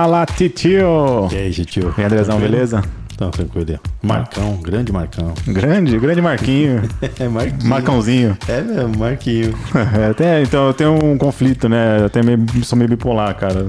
Fala, 0.00 0.24
titio! 0.24 1.28
E 1.30 1.36
aí, 1.36 1.50
tio? 1.52 1.92
E 1.98 2.00
aí, 2.00 2.06
Andrezão, 2.06 2.36
Tranquilo? 2.38 2.50
beleza? 2.50 2.84
Tá 3.18 3.28
tranquilo. 3.28 3.78
Marcão, 4.02 4.56
grande 4.56 4.90
Marcão. 4.90 5.34
Grande, 5.46 5.98
grande 5.98 6.22
Marquinho. 6.22 6.88
É, 7.20 7.28
Marquinho. 7.28 7.68
Marcãozinho. 7.68 8.38
É 8.48 8.62
mesmo, 8.62 8.98
Marquinho. 8.98 9.54
É, 10.00 10.06
até, 10.06 10.40
então 10.42 10.68
eu 10.68 10.72
tenho 10.72 10.94
um 11.04 11.18
conflito, 11.18 11.68
né? 11.68 11.98
Eu 12.00 12.06
até 12.06 12.22
meio, 12.22 12.38
sou 12.62 12.78
meio 12.78 12.88
bipolar, 12.88 13.36
cara. 13.36 13.66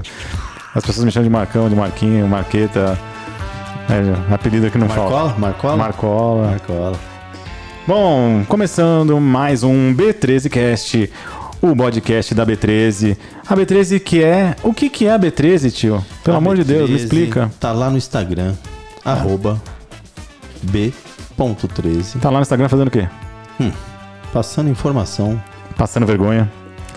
As 0.74 0.82
pessoas 0.82 1.04
me 1.04 1.12
chamam 1.12 1.28
de 1.28 1.30
Marcão, 1.30 1.68
de 1.68 1.76
Marquinho, 1.76 2.26
Marqueta. 2.26 2.98
É, 3.90 4.34
apelido 4.34 4.70
que 4.70 4.78
não 4.78 4.88
Marcola? 4.88 5.10
falta. 5.10 5.38
Marcola? 5.38 5.76
Marcola. 5.76 6.46
Marcola. 6.48 6.98
Bom, 7.86 8.42
começando 8.48 9.20
mais 9.20 9.62
um 9.62 9.94
B13 9.94 10.48
Cast, 10.48 11.10
o 11.62 11.76
podcast 11.76 12.34
da 12.34 12.44
B13. 12.44 13.16
A 13.46 13.56
B13 13.56 14.00
que 14.00 14.22
é. 14.22 14.56
O 14.64 14.74
que, 14.74 14.90
que 14.90 15.06
é 15.06 15.12
a 15.12 15.18
B13, 15.18 15.72
tio? 15.72 16.04
Pelo 16.24 16.36
A 16.36 16.38
amor 16.38 16.56
de 16.56 16.64
Deus, 16.64 16.90
me 16.90 16.96
B13 16.96 17.00
explica. 17.00 17.52
Tá 17.60 17.72
lá 17.72 17.88
no 17.88 17.96
Instagram, 17.96 18.54
arroba 19.04 19.62
b.13. 20.62 22.20
Tá 22.20 22.28
lá 22.28 22.38
no 22.38 22.42
Instagram 22.42 22.68
fazendo 22.68 22.88
o 22.88 22.90
quê? 22.90 23.08
Passando 24.32 24.68
informação. 24.68 25.40
Passando 25.76 26.04
vergonha. 26.04 26.50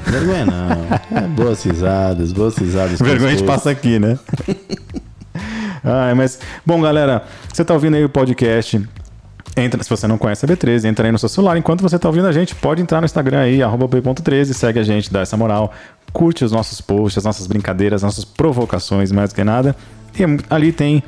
Vergonha 0.03 0.45
não. 0.45 1.17
É, 1.17 1.27
boas 1.27 1.63
risadas, 1.63 2.31
boas 2.31 2.57
risadas. 2.57 2.99
Vergonha 2.99 3.29
a 3.29 3.35
gente 3.35 3.45
passa 3.45 3.69
aqui, 3.69 3.99
né? 3.99 4.17
Ai, 5.83 6.15
mas, 6.15 6.39
bom, 6.65 6.81
galera, 6.81 7.23
você 7.53 7.63
tá 7.63 7.73
ouvindo 7.73 7.95
aí 7.95 8.03
o 8.03 8.09
podcast. 8.09 8.81
Entra, 9.57 9.81
se 9.81 9.89
você 9.89 10.05
não 10.07 10.17
conhece 10.17 10.45
a 10.45 10.49
B13, 10.49 10.83
entra 10.85 11.07
aí 11.07 11.11
no 11.11 11.17
seu 11.19 11.29
celular. 11.29 11.55
Enquanto 11.57 11.81
você 11.81 11.97
tá 11.97 12.09
ouvindo 12.09 12.27
a 12.27 12.31
gente, 12.31 12.53
pode 12.55 12.81
entrar 12.81 12.99
no 12.99 13.05
Instagram 13.05 13.39
aí, 13.39 13.63
arroba 13.63 13.87
B.13, 13.87 14.53
segue 14.53 14.79
a 14.79 14.83
gente, 14.83 15.11
dá 15.11 15.21
essa 15.21 15.37
moral, 15.37 15.71
curte 16.11 16.43
os 16.43 16.51
nossos 16.51 16.81
posts, 16.81 17.19
as 17.19 17.23
nossas 17.23 17.47
brincadeiras, 17.47 18.03
as 18.03 18.03
nossas 18.03 18.25
provocações, 18.25 19.11
mais 19.13 19.29
do 19.29 19.35
que 19.35 19.43
nada. 19.45 19.73
E 20.19 20.23
ali 20.49 20.73
tem 20.73 21.01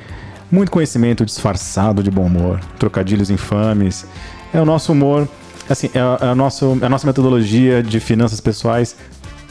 muito 0.49 0.71
conhecimento 0.71 1.25
disfarçado 1.25 2.01
de 2.01 2.09
bom 2.09 2.23
humor, 2.25 2.61
trocadilhos 2.79 3.29
infames. 3.29 4.05
É 4.53 4.61
o 4.61 4.65
nosso 4.65 4.93
humor, 4.93 5.27
assim, 5.69 5.89
é, 5.93 5.99
a- 5.99 6.19
é, 6.31 6.33
nosso, 6.33 6.77
é 6.81 6.85
a 6.85 6.89
nossa 6.89 7.05
metodologia 7.05 7.83
de 7.83 7.99
finanças 7.99 8.39
pessoais 8.39 8.95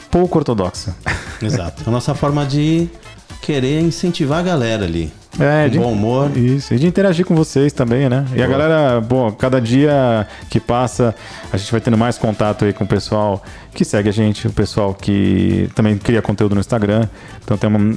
pouco 0.09 0.39
ortodoxa. 0.39 0.95
Exato. 1.39 1.83
A 1.85 1.91
nossa 1.91 2.15
forma 2.15 2.43
de 2.47 2.89
querer 3.43 3.79
incentivar 3.81 4.39
a 4.39 4.43
galera 4.43 4.85
ali. 4.85 5.13
É, 5.39 5.69
de, 5.69 5.77
bom 5.77 5.91
humor. 5.91 6.35
Isso, 6.35 6.73
e 6.73 6.79
de 6.79 6.87
interagir 6.87 7.25
com 7.25 7.35
vocês 7.35 7.71
também, 7.71 8.09
né? 8.09 8.25
E 8.33 8.41
a 8.41 8.47
Boa. 8.47 8.57
galera, 8.57 9.01
bom, 9.01 9.31
cada 9.31 9.61
dia 9.61 10.27
que 10.49 10.59
passa, 10.59 11.15
a 11.51 11.57
gente 11.57 11.71
vai 11.71 11.79
tendo 11.79 11.97
mais 11.97 12.17
contato 12.17 12.65
aí 12.65 12.73
com 12.73 12.83
o 12.83 12.87
pessoal 12.87 13.41
que 13.73 13.85
segue 13.85 14.09
a 14.09 14.11
gente, 14.11 14.47
o 14.47 14.51
pessoal 14.51 14.93
que 14.93 15.69
também 15.75 15.97
cria 15.97 16.21
conteúdo 16.21 16.55
no 16.55 16.61
Instagram. 16.61 17.07
Então 17.43 17.57
tem 17.57 17.69
uma, 17.69 17.95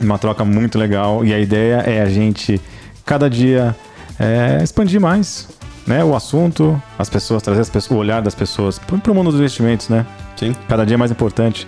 uma 0.00 0.18
troca 0.18 0.44
muito 0.44 0.78
legal. 0.78 1.24
E 1.24 1.32
a 1.32 1.38
ideia 1.38 1.76
é 1.86 2.02
a 2.02 2.08
gente, 2.08 2.60
cada 3.04 3.30
dia, 3.30 3.74
é, 4.18 4.62
expandir 4.62 5.00
mais 5.00 5.48
né, 5.86 6.02
o 6.04 6.14
assunto, 6.14 6.80
as 6.98 7.08
pessoas, 7.08 7.42
trazer 7.42 7.60
as 7.60 7.70
pessoas, 7.70 7.96
o 7.96 8.00
olhar 8.00 8.22
das 8.22 8.34
pessoas 8.34 8.78
para 8.78 9.10
o 9.10 9.14
mundo 9.14 9.30
dos 9.30 9.40
investimentos, 9.40 9.88
né? 9.88 10.06
Sim. 10.36 10.54
cada 10.68 10.84
dia 10.84 10.98
mais 10.98 11.10
importante. 11.10 11.66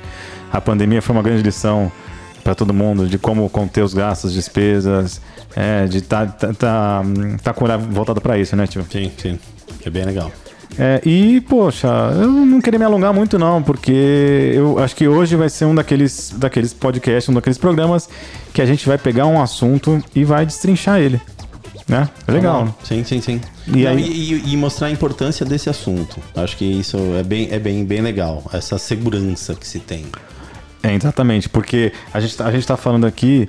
A 0.53 0.61
pandemia 0.61 1.03
foi 1.03 1.14
uma 1.14 1.22
grande 1.22 1.42
lição 1.42 1.91
para 2.47 2.55
todo 2.55 2.72
mundo 2.72 3.08
de 3.08 3.19
como 3.19 3.50
conter 3.50 3.83
os 3.83 3.92
gastos, 3.92 4.33
despesas, 4.33 5.20
é, 5.56 5.84
de 5.86 5.98
estar 5.98 6.30
tá, 6.30 6.53
tá, 6.55 7.03
hum, 7.05 7.36
tá 7.42 7.53
com 7.53 7.64
o 7.64 7.66
olhar 7.66 7.77
voltado 7.77 8.20
para 8.20 8.38
isso, 8.38 8.55
né, 8.55 8.69
tio? 8.69 8.86
Sim, 8.88 9.11
sim. 9.20 9.36
É 9.84 9.91
bem 9.91 10.05
legal. 10.05 10.30
É, 10.78 11.00
e, 11.05 11.41
poxa, 11.41 11.88
eu 12.14 12.28
não 12.28 12.61
queria 12.61 12.78
me 12.78 12.84
alongar 12.84 13.12
muito, 13.12 13.36
não, 13.36 13.61
porque 13.61 14.53
eu 14.55 14.78
acho 14.78 14.94
que 14.94 15.08
hoje 15.08 15.34
vai 15.34 15.48
ser 15.48 15.64
um 15.64 15.75
daqueles, 15.75 16.33
daqueles 16.36 16.72
podcasts, 16.72 17.28
um 17.28 17.34
daqueles 17.34 17.59
programas 17.59 18.09
que 18.54 18.62
a 18.62 18.66
gente 18.66 18.87
vai 18.87 18.97
pegar 18.97 19.26
um 19.26 19.43
assunto 19.43 20.00
e 20.15 20.22
vai 20.22 20.47
destrinchar 20.47 21.00
ele. 21.00 21.20
Né? 21.88 22.09
Legal. 22.28 22.72
Sim, 22.84 23.03
sim, 23.03 23.20
sim. 23.20 23.41
E 23.66 23.82
Não, 23.82 23.91
aí- 23.91 24.04
e, 24.04 24.53
e 24.53 24.56
mostrar 24.56 24.87
a 24.87 24.91
importância 24.93 25.44
desse 25.44 25.69
assunto. 25.69 26.20
Acho 26.37 26.56
que 26.56 26.65
isso 26.65 26.97
é 27.19 27.25
bem, 27.25 27.49
é 27.50 27.59
bem, 27.59 27.84
bem 27.84 28.03
legal. 28.03 28.44
Essa 28.53 28.78
segurança 28.78 29.53
que 29.56 29.66
se 29.66 29.81
tem. 29.81 30.04
É, 30.86 30.94
exatamente, 30.94 31.48
porque 31.48 31.92
a 32.12 32.20
gente, 32.20 32.36
tá- 32.36 32.47
a 32.47 32.52
gente 32.52 32.66
tá 32.66 32.76
falando 32.76 33.06
aqui 33.06 33.48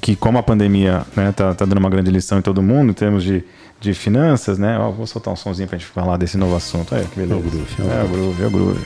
que 0.00 0.14
como 0.14 0.38
a 0.38 0.42
pandemia 0.42 1.02
né, 1.16 1.32
tá, 1.34 1.54
tá 1.54 1.64
dando 1.64 1.78
uma 1.78 1.90
grande 1.90 2.10
lição 2.10 2.38
em 2.38 2.42
todo 2.42 2.62
mundo, 2.62 2.90
em 2.90 2.94
termos 2.94 3.24
de, 3.24 3.42
de 3.80 3.92
finanças, 3.94 4.58
né? 4.58 4.78
Ó, 4.78 4.90
vou 4.90 5.06
soltar 5.06 5.32
um 5.32 5.36
sonzinho 5.36 5.66
pra 5.68 5.76
gente 5.78 5.88
falar 5.90 6.16
desse 6.16 6.36
novo 6.36 6.54
assunto. 6.54 6.94
Aí, 6.94 7.04
que 7.06 7.16
beleza. 7.16 7.34
É 7.34 7.36
o 7.36 7.40
groove, 7.40 7.74
é 7.78 7.82
o 7.82 7.90
É 7.92 8.04
o 8.04 8.08
groove, 8.08 8.42
é 8.42 8.46
o 8.46 8.50
groove. 8.50 8.80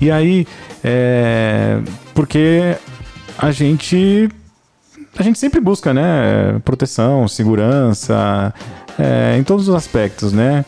E 0.00 0.10
aí, 0.10 0.46
é, 0.82 1.80
porque 2.14 2.76
a 3.36 3.50
gente 3.50 4.28
a 5.18 5.22
gente 5.22 5.38
sempre 5.38 5.60
busca, 5.60 5.92
né, 5.92 6.58
proteção, 6.64 7.28
segurança, 7.28 8.54
é, 8.98 9.36
em 9.38 9.42
todos 9.42 9.68
os 9.68 9.74
aspectos, 9.74 10.32
né? 10.32 10.64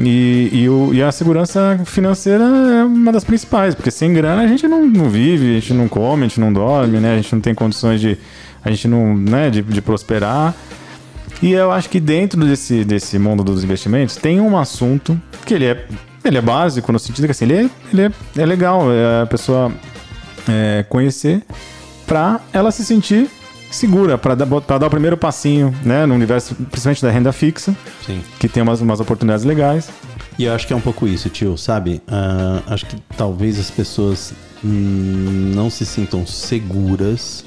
E, 0.00 0.50
e, 0.52 0.68
o- 0.68 0.94
e 0.94 1.02
a 1.02 1.10
segurança 1.10 1.80
financeira 1.84 2.44
é 2.44 2.84
uma 2.84 3.10
das 3.12 3.24
principais, 3.24 3.74
porque 3.74 3.90
sem 3.90 4.12
grana 4.12 4.42
a 4.42 4.46
gente 4.46 4.68
não, 4.68 4.86
não 4.86 5.10
vive, 5.10 5.50
a 5.56 5.60
gente 5.60 5.74
não 5.74 5.88
come, 5.88 6.24
a 6.24 6.28
gente 6.28 6.38
não 6.38 6.52
dorme, 6.52 7.00
né? 7.00 7.14
A 7.14 7.16
gente 7.16 7.32
não 7.34 7.40
tem 7.40 7.52
condições 7.54 8.00
de, 8.00 8.16
a 8.64 8.70
gente 8.70 8.86
não, 8.86 9.16
né, 9.16 9.50
de, 9.50 9.60
de 9.62 9.82
prosperar. 9.82 10.54
E 11.42 11.52
eu 11.52 11.72
acho 11.72 11.88
que 11.88 11.98
dentro 11.98 12.44
desse, 12.44 12.84
desse 12.84 13.18
mundo 13.18 13.42
dos 13.42 13.64
investimentos 13.64 14.16
tem 14.16 14.40
um 14.40 14.56
assunto 14.56 15.20
que 15.44 15.54
ele 15.54 15.64
é, 15.66 15.84
ele 16.24 16.38
é 16.38 16.42
básico, 16.42 16.92
no 16.92 16.98
sentido 16.98 17.24
que 17.24 17.30
assim, 17.32 17.44
ele 17.46 17.54
é, 17.54 17.70
ele 17.92 18.02
é, 18.02 18.12
é 18.42 18.46
legal 18.46 18.92
é 18.92 19.22
a 19.22 19.26
pessoa 19.26 19.72
é, 20.48 20.84
conhecer 20.88 21.42
para 22.06 22.40
ela 22.52 22.70
se 22.70 22.84
sentir 22.84 23.28
segura, 23.70 24.16
para 24.18 24.34
dar, 24.34 24.46
pra 24.46 24.78
dar 24.78 24.86
o 24.86 24.90
primeiro 24.90 25.16
passinho 25.16 25.74
né, 25.84 26.06
no 26.06 26.14
universo, 26.14 26.54
principalmente 26.54 27.02
da 27.02 27.10
renda 27.10 27.32
fixa, 27.32 27.76
Sim. 28.04 28.22
que 28.38 28.48
tem 28.48 28.62
umas, 28.62 28.80
umas 28.80 29.00
oportunidades 29.00 29.44
legais. 29.44 29.88
E 30.38 30.44
eu 30.44 30.54
acho 30.54 30.66
que 30.66 30.72
é 30.72 30.76
um 30.76 30.80
pouco 30.80 31.06
isso, 31.06 31.28
tio, 31.28 31.56
sabe? 31.56 32.00
Ah, 32.06 32.62
acho 32.68 32.86
que 32.86 32.96
talvez 33.16 33.58
as 33.58 33.70
pessoas 33.70 34.32
hum, 34.64 35.52
não 35.54 35.68
se 35.68 35.84
sintam 35.84 36.26
seguras. 36.26 37.44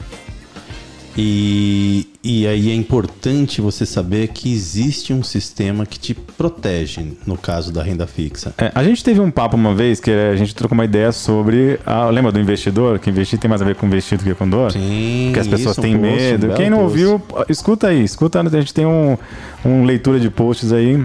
E, 1.17 2.07
e 2.23 2.47
aí 2.47 2.71
é 2.71 2.73
importante 2.73 3.59
você 3.59 3.85
saber 3.85 4.29
que 4.29 4.51
existe 4.51 5.11
um 5.11 5.21
sistema 5.21 5.85
que 5.85 5.99
te 5.99 6.13
protege 6.13 7.05
no 7.27 7.37
caso 7.37 7.71
da 7.71 7.83
renda 7.83 8.07
fixa. 8.07 8.53
É, 8.57 8.71
a 8.73 8.83
gente 8.83 9.03
teve 9.03 9.19
um 9.19 9.29
papo 9.29 9.57
uma 9.57 9.75
vez 9.75 9.99
que 9.99 10.09
a 10.09 10.35
gente 10.35 10.55
trocou 10.55 10.73
uma 10.73 10.85
ideia 10.85 11.11
sobre. 11.11 11.79
A, 11.85 12.05
lembra 12.09 12.31
do 12.31 12.39
investidor? 12.39 12.97
Que 12.97 13.09
investir 13.09 13.37
tem 13.37 13.49
mais 13.49 13.61
a 13.61 13.65
ver 13.65 13.75
com 13.75 13.85
investir 13.85 14.17
do 14.17 14.23
que 14.23 14.33
com 14.33 14.49
dor? 14.49 14.71
Sim, 14.71 15.31
que 15.33 15.39
as 15.39 15.47
pessoas 15.47 15.77
isso, 15.77 15.81
um 15.81 15.83
têm 15.83 15.97
post, 15.97 16.13
um 16.13 16.15
medo. 16.15 16.47
belo 16.47 16.57
Quem 16.57 16.69
não 16.69 16.77
post. 16.79 17.03
ouviu, 17.03 17.21
escuta 17.49 17.87
aí, 17.87 18.03
escuta. 18.03 18.39
A 18.39 18.49
gente 18.61 18.73
tem 18.73 18.85
um, 18.85 19.17
um 19.65 19.83
leitura 19.83 20.19
de 20.19 20.29
posts 20.29 20.71
aí. 20.71 21.03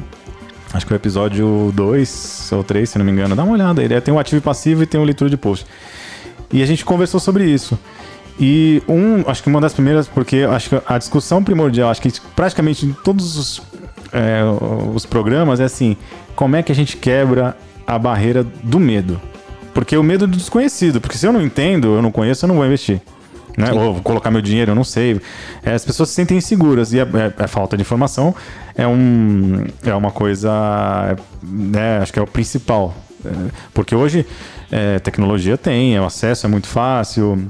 Acho 0.72 0.86
que 0.86 0.92
o 0.92 0.96
episódio 0.96 1.72
2 1.74 2.50
ou 2.52 2.62
3, 2.62 2.88
se 2.88 2.98
não 2.98 3.04
me 3.04 3.10
engano. 3.10 3.34
Dá 3.34 3.42
uma 3.42 3.52
olhada 3.54 3.80
aí. 3.80 3.88
né? 3.88 4.00
Tem 4.00 4.12
um 4.14 4.18
ativo 4.18 4.38
e 4.38 4.40
passivo 4.40 4.82
e 4.82 4.86
tem 4.86 5.00
um 5.00 5.04
leitura 5.04 5.28
de 5.30 5.36
post. 5.36 5.66
E 6.52 6.62
a 6.62 6.66
gente 6.66 6.84
conversou 6.84 7.18
sobre 7.18 7.44
isso. 7.44 7.76
E 8.38 8.82
um, 8.88 9.24
acho 9.28 9.42
que 9.42 9.48
uma 9.48 9.60
das 9.60 9.72
primeiras, 9.72 10.06
porque 10.06 10.47
acho 10.48 10.69
que 10.70 10.82
a 10.86 10.98
discussão 10.98 11.42
primordial, 11.42 11.91
acho 11.91 12.02
que 12.02 12.12
praticamente 12.34 12.84
em 12.84 12.92
todos 12.92 13.36
os, 13.38 13.62
é, 14.12 14.41
os 14.94 15.06
programas 15.06 15.58
é 15.60 15.64
assim: 15.64 15.97
como 16.34 16.54
é 16.56 16.62
que 16.62 16.70
a 16.70 16.74
gente 16.74 16.97
quebra 16.97 17.56
a 17.86 17.98
barreira 17.98 18.44
do 18.62 18.78
medo? 18.78 19.20
Porque 19.72 19.97
o 19.97 20.02
medo 20.02 20.26
do 20.26 20.36
desconhecido, 20.36 21.00
porque 21.00 21.16
se 21.19 21.26
eu 21.26 21.32
não 21.32 21.41
entendo, 21.42 21.88
eu 21.97 22.02
não 22.02 22.10
conheço, 22.12 22.44
eu 22.44 22.48
não 22.48 22.56
vou 22.56 22.66
investir. 22.66 23.00
Né? 23.56 23.72
Ou 23.72 23.94
vou 23.94 24.02
colocar 24.02 24.30
meu 24.30 24.42
dinheiro, 24.42 24.72
eu 24.72 24.74
não 24.74 24.84
sei. 24.84 25.18
É, 25.62 25.72
as 25.72 25.82
pessoas 25.84 26.10
se 26.10 26.14
sentem 26.14 26.36
inseguras 26.36 26.92
e 26.92 27.00
a, 27.00 27.04
a- 27.04 27.44
a 27.44 27.48
falta 27.48 27.74
de 27.74 27.80
informação 27.82 28.34
é, 28.74 28.86
um, 28.86 29.64
é 29.82 29.94
uma 29.94 30.10
coisa, 30.10 30.50
é, 31.10 31.16
né, 31.42 31.98
acho 31.98 32.12
que 32.12 32.18
é 32.18 32.22
o 32.22 32.27
principal. 32.27 32.94
É, 33.24 33.30
porque 33.72 33.94
hoje 33.94 34.27
é, 34.71 34.98
tecnologia 34.98 35.56
tem, 35.56 35.98
o 35.98 36.04
acesso 36.04 36.44
é 36.47 36.48
muito 36.50 36.66
fácil, 36.66 37.47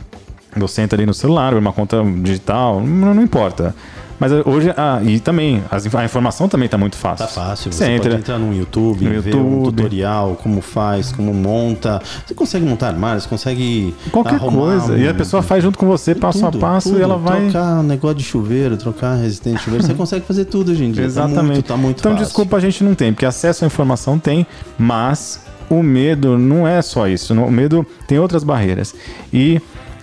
você 0.61 0.83
entra 0.83 0.97
ali 0.99 1.07
no 1.07 1.15
celular, 1.15 1.55
uma 1.55 1.73
conta 1.73 2.03
digital, 2.23 2.81
não, 2.81 3.15
não 3.15 3.23
importa. 3.23 3.75
Mas 4.19 4.33
hoje, 4.33 4.73
ah, 4.79 4.99
e 5.05 5.21
também, 5.21 5.63
as 5.71 5.95
a 5.95 6.03
informação 6.03 6.49
também 6.49 6.65
está 6.65 6.79
muito 6.79 6.97
fácil. 6.97 7.27
Tá 7.27 7.31
fácil, 7.31 7.71
Você 7.71 7.85
você, 7.85 7.91
entra 7.91 8.09
pode 8.13 8.23
entrar 8.23 8.39
no 8.39 8.51
YouTube, 8.57 9.05
no 9.05 9.21
ver 9.21 9.35
um 9.37 9.57
YouTube. 9.59 9.77
tutorial, 9.77 10.39
como 10.43 10.63
faz, 10.63 11.13
como 11.13 11.35
monta. 11.35 12.01
Você 12.25 12.33
consegue 12.33 12.65
montar 12.65 12.89
armários, 12.89 13.25
você 13.25 13.29
consegue 13.29 13.95
qualquer 14.11 14.39
coisa. 14.41 14.97
E 14.97 15.07
a 15.07 15.11
um- 15.11 15.15
pessoa 15.15 15.43
faz 15.43 15.63
junto 15.63 15.79
com 15.79 15.87
você, 15.87 16.15
passo 16.15 16.41
tudo, 16.41 16.57
a 16.57 16.61
passo, 16.61 16.89
tudo. 16.89 16.99
e 16.99 17.03
ela 17.03 17.19
vai. 17.19 17.51
Trocar 17.51 17.83
negócio 17.83 18.17
de 18.17 18.25
chuveiro, 18.25 18.79
trocar 18.79 19.17
resistente 19.17 19.59
de 19.59 19.63
chuveiro, 19.65 19.85
você 19.87 19.93
consegue 19.95 20.25
fazer 20.25 20.47
tudo 20.47 20.73
hoje 20.73 20.83
em 20.85 20.93
dia. 20.93 21.03
Tá 21.03 21.07
Exatamente. 21.09 21.45
muito, 21.53 21.63
tá 21.67 21.77
muito 21.77 22.01
então, 22.01 22.13
fácil. 22.13 22.25
desculpa, 22.25 22.57
a 22.57 22.61
gente 22.61 22.83
não 22.83 22.95
tem, 22.95 23.13
porque 23.13 23.27
acesso 23.27 23.65
à 23.65 23.67
informação 23.67 24.19
tem, 24.19 24.47
mas 24.79 25.45
o 25.69 25.83
medo 25.83 26.39
não 26.39 26.67
é 26.67 26.81
só 26.81 27.07
isso. 27.07 27.35
O 27.35 27.51
medo 27.51 27.85
tem 28.09 28.19
outras 28.19 28.43
barreiras. 28.43 28.95
E 29.31 29.61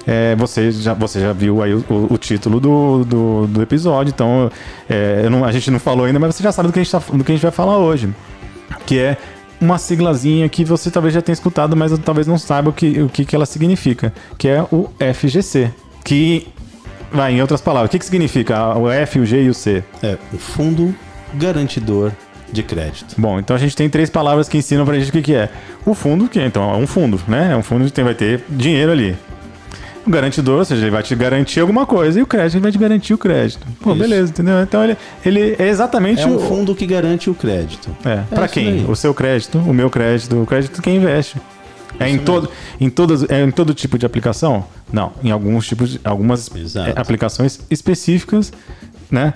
é, 0.08 0.36
você, 0.36 0.72
já, 0.72 0.94
você 0.94 1.20
já 1.20 1.32
viu 1.34 1.62
aí 1.64 1.74
o, 1.74 1.84
o- 1.90 2.08
o 2.14 2.18
título 2.18 2.60
do, 2.60 3.04
do, 3.06 3.48
do 3.48 3.62
episódio, 3.62 4.12
então 4.14 4.52
é, 4.90 5.28
não- 5.30 5.44
a 5.46 5.52
gente 5.52 5.70
não 5.72 5.80
falou 5.80 6.06
ainda, 6.06 6.20
mas 6.20 6.36
você 6.36 6.44
já 6.44 6.52
sabe 6.52 6.68
do 6.68 6.74
que, 6.74 6.80
a 6.80 6.84
gente 6.84 6.92
tá- 6.92 7.00
do 7.14 7.24
que 7.24 7.32
a 7.32 7.36
gente 7.36 7.44
vai 7.44 7.52
falar 7.52 7.78
hoje. 7.78 8.10
Que 8.86 9.00
é 9.00 9.18
uma 9.62 9.78
siglazinha 9.78 10.50
que 10.50 10.66
você 10.66 10.92
talvez 10.92 11.14
já 11.14 11.22
tenha 11.22 11.34
escutado, 11.34 11.76
mas 11.76 11.98
talvez 12.00 12.28
não 12.28 12.38
saiba 12.38 12.70
o 12.70 12.74
que, 12.74 13.02
o 13.02 13.08
que, 13.10 13.24
que 13.24 13.36
ela 13.36 13.46
significa, 13.46 14.12
que 14.38 14.48
é 14.48 14.62
o 14.72 14.90
FGC. 15.14 15.72
Que 16.04 16.48
vai, 17.12 17.34
em 17.34 17.42
outras 17.42 17.62
palavras, 17.62 17.88
o 17.88 17.92
que, 17.92 18.00
que 18.00 18.06
significa 18.06 18.78
o 18.78 18.90
F, 18.90 19.20
o 19.20 19.26
G 19.26 19.44
e 19.44 19.50
o 19.50 19.54
C? 19.54 19.82
É 20.02 20.18
o 20.34 20.38
fundo 20.38 20.94
garantidor 21.36 22.12
de 22.52 22.62
crédito. 22.62 23.16
Bom, 23.18 23.40
então 23.40 23.56
a 23.56 23.60
gente 23.60 23.76
tem 23.76 23.90
três 23.90 24.10
palavras 24.10 24.48
que 24.50 24.58
ensinam 24.58 24.86
pra 24.86 25.00
gente 25.00 25.10
o 25.10 25.12
que, 25.14 25.22
que 25.22 25.34
é. 25.34 25.50
O 25.86 25.94
fundo, 25.94 26.28
que 26.28 26.40
é, 26.40 26.46
então 26.46 26.70
é 26.72 26.76
um 26.78 26.86
fundo, 26.86 27.20
né? 27.28 27.52
É 27.54 27.56
um 27.56 27.64
fundo 27.64 27.86
que 27.86 27.92
tem, 27.92 28.04
vai 28.04 28.14
ter 28.16 28.44
dinheiro 28.50 28.92
ali. 28.92 29.16
O 30.06 30.10
garantidor, 30.10 30.60
ou 30.60 30.66
seja, 30.66 30.82
ele 30.82 30.92
vai 30.92 31.02
te 31.02 31.16
garantir 31.16 31.62
alguma 31.62 31.86
coisa, 31.86 32.20
e 32.20 32.24
o 32.24 32.28
crédito 32.28 32.56
ele 32.56 32.64
vai 32.64 32.72
te 32.72 32.78
garantir 32.78 33.14
o 33.14 33.18
crédito. 33.18 33.66
Pô, 33.80 33.92
Isso. 33.92 34.00
beleza, 34.00 34.32
entendeu? 34.32 34.62
Então 34.62 34.84
ele, 34.84 34.98
ele 35.26 35.56
é 35.58 35.68
exatamente 35.70 36.22
É 36.22 36.28
um 36.28 36.36
o. 36.36 36.40
fundo 36.40 36.76
que 36.76 36.86
garante 36.86 37.30
o 37.30 37.34
crédito. 37.34 37.90
É, 38.04 38.18
pra 38.30 38.46
isso 38.46 38.54
quem? 38.54 38.66
daí. 38.78 38.86
O 38.90 38.96
seu 38.96 39.14
crédito, 39.14 39.58
o 39.60 39.74
meu 39.74 39.90
crédito, 39.90 40.42
o 40.42 40.46
crédito 40.46 40.76
de 40.76 40.82
quem 40.82 40.98
investe. 40.98 41.38
É 42.00 42.10
em, 42.10 42.18
todo, 42.18 42.50
em, 42.82 42.90
todas, 42.90 43.24
é 43.30 43.44
em 43.44 43.52
todo 43.52 43.74
tipo 43.74 43.98
de 44.00 44.06
aplicação? 44.06 44.66
Não, 44.92 45.12
em 45.24 45.30
alguns 45.32 45.68
tipos 45.68 45.92
de, 45.92 46.02
algumas 46.04 46.50
Exato. 46.54 46.90
é, 46.90 46.94
aplicações 47.00 47.60
específicas, 47.70 48.52
né? 49.12 49.34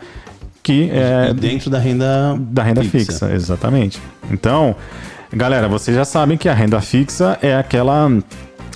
Que 0.64 0.90
é, 0.92 1.34
dentro 1.34 1.70
da 1.70 1.78
renda 1.80 2.36
da 2.40 2.64
renda 2.64 2.84
fixa. 2.84 3.32
exatamente. 3.32 4.02
Então, 4.32 4.76
galera, 5.32 5.68
vocês 5.70 5.96
já 5.96 6.04
sabem 6.04 6.36
que 6.38 6.50
a 6.50 6.54
renda 6.54 6.82
fixa 6.82 7.38
é 7.42 7.56
aquela. 7.56 8.10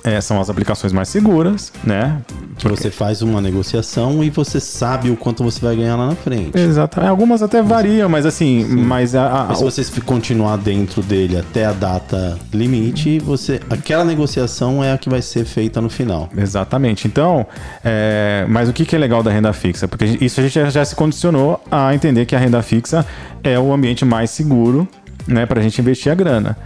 É, 0.04 0.20
são 0.20 0.40
as 0.40 0.50
aplicações 0.50 0.92
mais 0.92 1.08
seguras, 1.08 1.72
né? 1.84 2.18
Que 2.58 2.68
você 2.68 2.90
faz 2.90 3.22
uma 3.22 3.40
negociação 3.40 4.22
e 4.22 4.30
você 4.30 4.58
sabe 4.60 5.10
o 5.10 5.16
quanto 5.16 5.42
você 5.44 5.60
vai 5.60 5.76
ganhar 5.76 5.96
lá 5.96 6.06
na 6.08 6.14
frente. 6.14 6.58
Exatamente. 6.58 7.10
Algumas 7.10 7.42
até 7.42 7.62
variam, 7.62 8.08
mas 8.08 8.26
assim, 8.26 8.64
mas 8.64 9.14
a, 9.14 9.26
a- 9.26 9.44
Mas 9.48 9.58
se 9.58 9.64
você 9.64 10.00
continuar 10.00 10.56
dentro 10.58 11.02
dele 11.02 11.36
até 11.38 11.64
a 11.64 11.72
data 11.72 12.38
limite, 12.52 13.18
você 13.20 13.60
aquela 13.70 14.04
negociação 14.04 14.82
é 14.82 14.92
a 14.92 14.98
que 14.98 15.08
vai 15.08 15.22
ser 15.22 15.44
feita 15.44 15.80
no 15.80 15.88
final. 15.88 16.28
Exatamente. 16.36 17.06
Então, 17.06 17.46
é, 17.84 18.44
mas 18.48 18.68
o 18.68 18.72
que, 18.72 18.84
que 18.84 18.94
é 18.94 18.98
legal 18.98 19.22
da 19.22 19.30
renda 19.30 19.52
fixa? 19.52 19.86
Porque 19.88 20.04
isso 20.20 20.40
a 20.40 20.42
gente 20.42 20.54
já, 20.54 20.68
já 20.70 20.84
se 20.84 20.94
condicionou 20.94 21.62
a 21.70 21.94
entender 21.94 22.26
que 22.26 22.34
a 22.34 22.38
renda 22.38 22.62
fixa 22.62 23.06
é 23.42 23.58
o 23.58 23.72
ambiente 23.72 24.04
mais 24.04 24.30
seguro 24.30 24.86
né, 25.26 25.46
para 25.46 25.60
a 25.60 25.62
gente 25.62 25.80
investir 25.80 26.10
a 26.10 26.14
grana. 26.14 26.56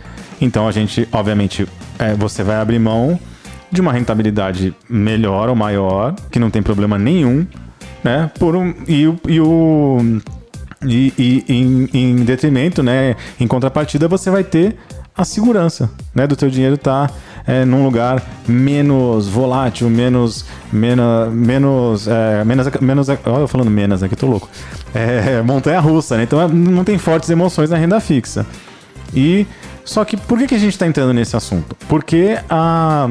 Então, 0.40 0.68
a 0.68 0.72
gente, 0.72 1.08
obviamente, 1.12 1.66
é, 1.98 2.14
você 2.14 2.42
vai 2.42 2.56
abrir 2.56 2.78
mão 2.78 3.18
de 3.70 3.80
uma 3.80 3.92
rentabilidade 3.92 4.74
melhor 4.88 5.48
ou 5.48 5.56
maior, 5.56 6.14
que 6.30 6.38
não 6.38 6.50
tem 6.50 6.62
problema 6.62 6.98
nenhum, 6.98 7.46
né? 8.04 8.30
Por 8.38 8.54
um, 8.54 8.74
e, 8.86 9.02
e 9.28 9.40
o. 9.40 10.20
E, 10.86 11.12
e 11.18 11.44
em, 11.48 11.88
em 11.92 12.16
detrimento, 12.16 12.82
né? 12.82 13.16
Em 13.40 13.46
contrapartida, 13.46 14.06
você 14.06 14.30
vai 14.30 14.44
ter 14.44 14.76
a 15.16 15.24
segurança, 15.24 15.90
né? 16.14 16.26
Do 16.26 16.36
teu 16.36 16.48
dinheiro 16.50 16.74
estar 16.74 17.10
num 17.66 17.84
lugar 17.84 18.22
menos 18.46 19.28
volátil, 19.28 19.88
menos, 19.88 20.44
menos, 20.72 21.32
menos, 21.32 22.08
é, 22.08 22.44
menos, 22.44 22.66
menos, 22.80 23.08
olha 23.08 23.20
eu 23.24 23.48
falando 23.48 23.70
menos 23.70 24.02
aqui, 24.02 24.16
tô 24.16 24.26
louco. 24.26 24.48
É, 24.94 25.42
montanha 25.42 25.78
russa, 25.80 26.16
né? 26.16 26.24
Então 26.24 26.40
é, 26.40 26.48
não 26.48 26.82
tem 26.82 26.98
fortes 26.98 27.30
emoções 27.30 27.70
na 27.70 27.76
renda 27.76 28.00
fixa. 28.00 28.44
E 29.14 29.46
só 29.86 30.04
que 30.04 30.16
por 30.18 30.38
que, 30.38 30.46
que 30.48 30.54
a 30.54 30.58
gente 30.58 30.72
está 30.74 30.86
entrando 30.86 31.14
nesse 31.14 31.34
assunto? 31.34 31.74
Porque 31.88 32.38
a 32.50 33.08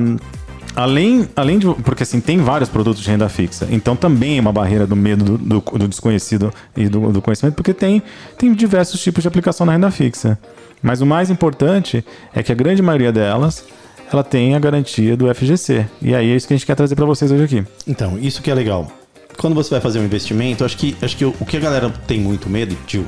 além, 0.76 1.28
além 1.36 1.58
de 1.58 1.68
porque 1.84 2.04
assim 2.04 2.20
tem 2.20 2.38
vários 2.40 2.70
produtos 2.70 3.02
de 3.02 3.10
renda 3.10 3.28
fixa, 3.30 3.68
então 3.72 3.96
também 3.96 4.38
é 4.38 4.42
uma 4.42 4.52
barreira 4.52 4.86
do 4.86 4.96
medo 4.96 5.24
do, 5.38 5.62
do- 5.62 5.78
do 5.80 5.88
desconhecido 5.88 6.54
e 6.76 6.88
do, 6.88 7.12
do 7.14 7.22
conhecimento, 7.22 7.56
porque 7.56 7.74
tem 7.74 8.04
tem 8.38 8.54
diversos 8.54 9.02
tipos 9.02 9.22
de 9.22 9.28
aplicação 9.28 9.66
na 9.66 9.72
renda 9.72 9.90
fixa. 9.90 10.38
Mas 10.84 11.02
o 11.02 11.06
mais 11.06 11.30
importante 11.32 12.06
é 12.36 12.44
que 12.44 12.52
a 12.52 12.56
grande 12.56 12.82
maioria 12.82 13.12
delas 13.12 13.64
ela 14.12 14.24
tem 14.24 14.54
a 14.54 14.60
garantia 14.60 15.18
do 15.18 15.34
FGC. 15.34 15.86
E 16.02 16.14
aí 16.14 16.30
é 16.32 16.36
isso 16.36 16.46
que 16.48 16.54
a 16.54 16.58
gente 16.58 16.66
quer 16.66 16.76
trazer 16.76 16.96
para 16.96 17.06
vocês 17.06 17.32
hoje 17.32 17.44
aqui. 17.44 17.64
Então, 17.88 18.20
isso 18.20 18.40
que 18.42 18.52
é 18.52 18.54
legal. 18.54 18.92
Quando 19.38 19.56
você 19.56 19.72
vai 19.72 19.82
fazer 19.82 20.00
um 20.00 20.06
investimento, 20.06 20.64
acho 20.64 20.78
que, 20.78 20.96
acho 21.02 21.18
que 21.18 21.26
o, 21.26 21.34
o 21.40 21.46
que 21.46 21.58
a 21.58 21.60
galera 21.60 21.90
tem 22.06 22.20
muito 22.20 22.48
medo, 22.50 22.78
tio, 22.86 23.06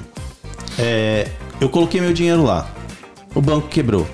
é. 0.80 1.28
Eu 1.62 1.70
coloquei 1.70 2.02
meu 2.02 2.14
dinheiro 2.14 2.44
lá. 2.44 2.68
O 3.36 3.42
banco 3.42 3.68
quebrou. 3.68 4.08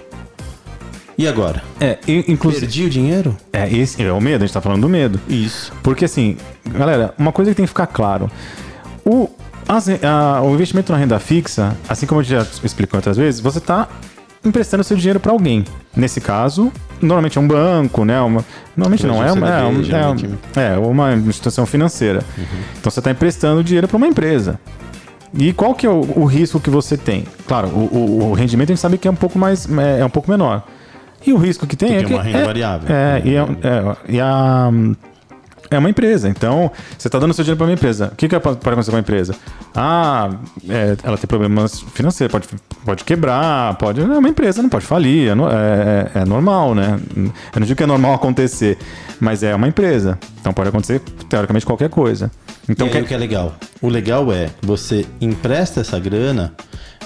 E 1.17 1.27
agora? 1.27 1.61
É, 1.79 1.99
inclusive 2.27 2.61
Perdi 2.65 2.85
o 2.85 2.89
dinheiro? 2.89 3.37
é 3.51 3.69
esse 3.71 4.01
é 4.03 4.11
o 4.11 4.19
medo, 4.19 4.43
a 4.43 4.47
gente 4.47 4.53
tá 4.53 4.61
falando 4.61 4.81
do 4.81 4.89
medo. 4.89 5.19
Isso. 5.29 5.71
Porque 5.83 6.05
assim, 6.05 6.37
galera, 6.65 7.13
uma 7.17 7.31
coisa 7.31 7.51
que 7.51 7.55
tem 7.57 7.65
que 7.65 7.69
ficar 7.69 7.85
claro: 7.87 8.29
o, 9.05 9.29
as- 9.67 9.87
a- 10.03 10.41
o 10.41 10.53
investimento 10.53 10.91
na 10.91 10.97
renda 10.97 11.19
fixa, 11.19 11.77
assim 11.87 12.07
como 12.07 12.19
a 12.21 12.23
gente 12.23 12.31
já 12.35 12.47
explicou 12.63 12.97
outras 12.97 13.15
vezes, 13.15 13.39
você 13.39 13.59
está 13.59 13.87
emprestando 14.43 14.83
seu 14.83 14.97
dinheiro 14.97 15.19
para 15.19 15.31
alguém. 15.31 15.63
Nesse 15.95 16.19
caso, 16.19 16.71
normalmente 16.99 17.37
é 17.37 17.41
um 17.41 17.47
banco, 17.47 18.03
né? 18.03 18.19
Uma, 18.19 18.43
normalmente 18.75 19.05
não, 19.05 19.23
é 19.23 19.31
uma, 19.31 19.47
é, 19.47 19.51
CDB, 19.59 19.75
uma- 19.75 19.83
geralmente. 19.83 20.29
é, 20.55 20.73
é 20.73 20.77
uma 20.79 21.13
instituição 21.13 21.65
financeira. 21.67 22.23
Então 22.79 22.91
você 22.91 22.99
está 22.99 23.11
emprestando 23.11 23.63
dinheiro 23.63 23.87
para 23.87 23.97
uma 23.97 24.07
empresa. 24.07 24.59
E 25.33 25.51
qual 25.53 25.73
que 25.73 25.85
é 25.85 25.89
o, 25.89 26.01
o 26.19 26.25
risco 26.25 26.59
que 26.59 26.69
você 26.69 26.95
tem? 26.97 27.25
Claro, 27.47 27.67
o, 27.69 27.89
o- 27.95 28.29
o 28.29 28.33
rendimento 28.33 28.69
a 28.69 28.73
gente 28.73 28.81
sabe 28.81 28.97
que 28.97 29.07
é 29.07 29.11
um 29.11 29.15
pouco 29.15 29.37
mais 29.39 29.67
é, 29.77 29.99
é 30.01 30.05
um 30.05 30.09
pouco 30.09 30.29
menor. 30.29 30.63
E 31.25 31.31
o 31.33 31.37
risco 31.37 31.65
que 31.65 31.75
tem 31.75 31.89
Porque 31.97 32.03
é 32.03 32.05
é 32.05 32.07
que 32.07 32.13
uma 32.13 32.21
renda 32.23 32.37
é, 32.39 32.45
variável. 32.45 32.95
É, 32.95 33.21
e, 33.25 33.35
é, 33.35 33.39
é, 33.41 33.95
e 34.15 34.19
a 34.21 34.69
é 35.71 35.77
uma 35.79 35.89
empresa. 35.89 36.29
Então, 36.29 36.69
você 36.99 37.07
está 37.07 37.17
dando 37.17 37.33
seu 37.33 37.43
dinheiro 37.43 37.57
para 37.57 37.65
uma 37.65 37.73
empresa. 37.73 38.09
O 38.13 38.15
que, 38.15 38.27
que 38.27 38.39
pode 38.39 38.59
acontecer 38.63 38.91
com 38.91 38.97
a 38.97 38.99
empresa? 38.99 39.33
Ah, 39.73 40.29
é, 40.69 40.95
ela 41.01 41.17
tem 41.17 41.25
problemas 41.27 41.79
financeiros, 41.79 42.31
pode, 42.31 42.47
pode 42.85 43.03
quebrar, 43.03 43.73
pode. 43.79 43.99
É 43.99 44.03
uma 44.03 44.29
empresa, 44.29 44.61
não 44.61 44.69
pode 44.69 44.85
falir. 44.85 45.29
É, 45.29 45.31
é- 45.31 46.11
é- 46.15 46.21
é 46.21 46.25
normal, 46.25 46.75
né? 46.75 46.99
Eu 47.15 47.59
não 47.59 47.65
digo 47.65 47.75
que 47.75 47.81
é 47.83 47.87
normal 47.87 48.13
acontecer, 48.13 48.77
mas 49.19 49.41
é 49.41 49.55
uma 49.55 49.67
empresa. 49.67 50.19
Então 50.39 50.53
pode 50.53 50.69
acontecer, 50.69 50.99
teoricamente, 51.27 51.65
qualquer 51.65 51.89
coisa. 51.89 52.29
Então, 52.67 52.87
e 52.87 52.89
quer- 52.89 53.03
o 53.03 53.05
que 53.05 53.13
é 53.13 53.17
legal? 53.17 53.55
O 53.81 53.89
legal 53.89 54.31
é 54.31 54.49
você 54.61 55.05
empresta 55.19 55.81
essa 55.81 55.99
grana, 55.99 56.53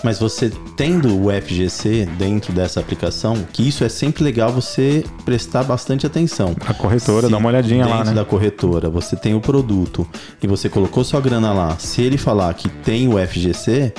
mas 0.04 0.19
você 0.19 0.51
tendo 0.75 1.19
o 1.19 1.31
FGC 1.31 2.07
dentro 2.19 2.54
dessa 2.54 2.80
aplicação, 2.80 3.36
que 3.51 3.68
isso 3.68 3.83
é 3.83 3.89
sempre 3.89 4.24
legal 4.24 4.51
você 4.51 5.04
prestar 5.25 5.63
bastante 5.63 6.06
atenção. 6.06 6.56
a 6.68 6.74
corretora, 6.74 7.25
Se 7.25 7.31
dá 7.31 7.38
uma 7.39 7.50
olhadinha 7.50 7.86
lá, 7.88 7.98
dentro 7.98 8.09
né? 8.12 8.15
da 8.15 8.25
corretora 8.25 8.89
você 8.89 9.15
tem 9.15 9.33
o 9.33 9.42
produto 9.42 10.07
e 10.42 10.45
você 10.45 10.69
colocou 10.69 11.04
sua 11.04 11.19
grana 11.19 11.51
lá, 11.51 11.75
se 11.80 12.04
ele 12.04 12.18
falar 12.18 12.54
que 12.54 12.69
tem 12.69 13.07
o 13.07 13.18
FGC, 13.18 13.92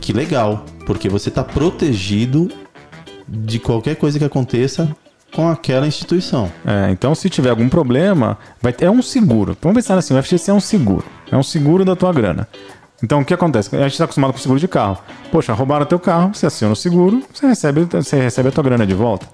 que 0.00 0.12
legal, 0.12 0.64
porque 0.84 1.08
você 1.08 1.28
está 1.28 1.44
protegido 1.44 2.50
de 3.28 3.58
qualquer 3.60 3.94
coisa 3.96 4.18
que 4.18 4.24
aconteça 4.24 4.88
com 5.34 5.48
aquela 5.48 5.86
instituição. 5.86 6.50
É, 6.64 6.90
então, 6.90 7.14
se 7.14 7.28
tiver 7.28 7.50
algum 7.50 7.68
problema, 7.68 8.38
vai 8.62 8.72
ter, 8.72 8.86
é 8.86 8.90
um 8.90 9.02
seguro. 9.02 9.56
Vamos 9.60 9.76
pensar 9.76 9.98
assim: 9.98 10.16
o 10.16 10.22
FGC 10.22 10.50
é 10.50 10.54
um 10.54 10.60
seguro. 10.60 11.04
É 11.30 11.36
um 11.36 11.42
seguro 11.42 11.84
da 11.84 11.96
tua 11.96 12.12
grana. 12.12 12.48
Então, 13.02 13.20
o 13.20 13.24
que 13.24 13.34
acontece? 13.34 13.74
A 13.76 13.82
gente 13.82 13.92
está 13.92 14.04
acostumado 14.04 14.32
com 14.32 14.38
seguro 14.38 14.60
de 14.60 14.68
carro. 14.68 14.98
Poxa, 15.30 15.52
roubaram 15.52 15.84
teu 15.84 15.98
carro, 15.98 16.32
você 16.32 16.46
aciona 16.46 16.72
o 16.72 16.76
seguro, 16.76 17.22
você 17.32 17.46
recebe, 17.46 17.84
você 17.84 18.16
recebe 18.16 18.48
a 18.48 18.52
tua 18.52 18.64
grana 18.64 18.86
de 18.86 18.94
volta. 18.94 19.26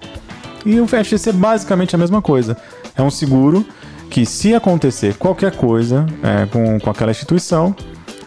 E 0.65 0.79
o 0.79 0.87
FGC 0.87 1.29
é 1.29 1.33
basicamente 1.33 1.95
a 1.95 1.97
mesma 1.97 2.21
coisa. 2.21 2.57
É 2.95 3.01
um 3.01 3.09
seguro 3.09 3.65
que, 4.09 4.25
se 4.25 4.53
acontecer 4.53 5.15
qualquer 5.15 5.55
coisa 5.55 6.05
é, 6.21 6.45
com, 6.47 6.79
com 6.79 6.89
aquela 6.89 7.11
instituição, 7.11 7.73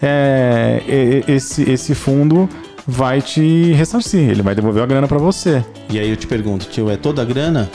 é, 0.01 0.83
esse, 1.27 1.69
esse 1.69 1.95
fundo 1.95 2.49
vai 2.87 3.21
te 3.23 3.73
ressarcir. 3.73 4.29
Ele 4.31 4.43
vai 4.43 4.55
devolver 4.55 4.83
a 4.83 4.87
grana 4.87 5.07
para 5.09 5.19
você. 5.19 5.65
E 5.91 5.99
aí 5.99 6.11
eu 6.11 6.17
te 6.17 6.27
pergunto, 6.27 6.67
tio, 6.67 6.91
é 6.91 6.97
toda 6.97 7.23
a 7.23 7.25
grana? 7.25 7.69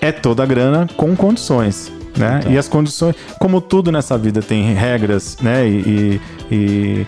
é 0.00 0.12
toda 0.12 0.42
a 0.42 0.46
grana 0.46 0.86
com 0.96 1.16
condições. 1.16 1.90
Né? 2.16 2.38
Então. 2.40 2.52
E 2.52 2.56
as 2.58 2.68
condições, 2.68 3.14
como 3.40 3.60
tudo 3.60 3.90
nessa 3.90 4.16
vida 4.16 4.40
tem 4.40 4.72
regras, 4.72 5.36
né? 5.42 5.68
E, 5.68 6.20
e, 6.50 6.54
e- 6.54 7.06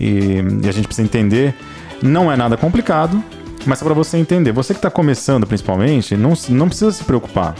e- 0.00 0.68
a 0.68 0.72
gente 0.72 0.86
precisa 0.86 1.04
entender, 1.04 1.54
não 2.00 2.30
é 2.30 2.36
nada 2.36 2.56
complicado, 2.56 3.22
mas 3.66 3.82
é 3.82 3.84
para 3.84 3.94
você 3.94 4.16
entender. 4.16 4.52
Você 4.52 4.72
que 4.72 4.78
está 4.78 4.90
começando, 4.90 5.46
principalmente, 5.46 6.16
não, 6.16 6.34
não 6.50 6.68
precisa 6.68 6.92
se 6.92 7.02
preocupar, 7.04 7.54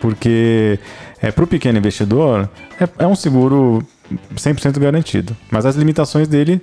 porque 0.00 0.78
é, 1.20 1.30
para 1.30 1.44
o 1.44 1.46
pequeno 1.46 1.78
investidor 1.78 2.48
é, 2.80 2.88
é 3.00 3.06
um 3.06 3.16
seguro 3.16 3.82
100% 4.36 4.78
garantido. 4.78 5.36
Mas 5.50 5.66
as 5.66 5.74
limitações 5.76 6.28
dele 6.28 6.62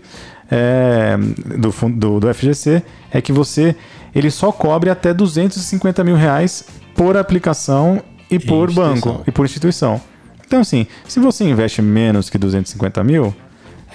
é, 0.53 1.17
do, 1.57 1.72
do, 1.89 2.19
do 2.19 2.33
FGC 2.33 2.83
é 3.12 3.22
que 3.22 3.33
você 3.33 3.75
ele 4.13 4.29
só 4.29 4.51
cobre 4.51 4.89
até 4.91 5.12
250 5.13 6.03
mil 6.03 6.15
reais 6.15 6.65
por 6.95 7.17
aplicação 7.17 8.01
e 8.29 8.38
por 8.38 8.69
instituição. 8.69 8.93
banco 9.12 9.24
e 9.27 9.31
por 9.31 9.45
instituição. 9.45 10.00
Então, 10.45 10.62
assim, 10.62 10.86
se 11.07 11.19
você 11.19 11.43
investe 11.45 11.81
menos 11.81 12.29
que 12.29 12.38
250 12.38 13.03
mil, 13.03 13.33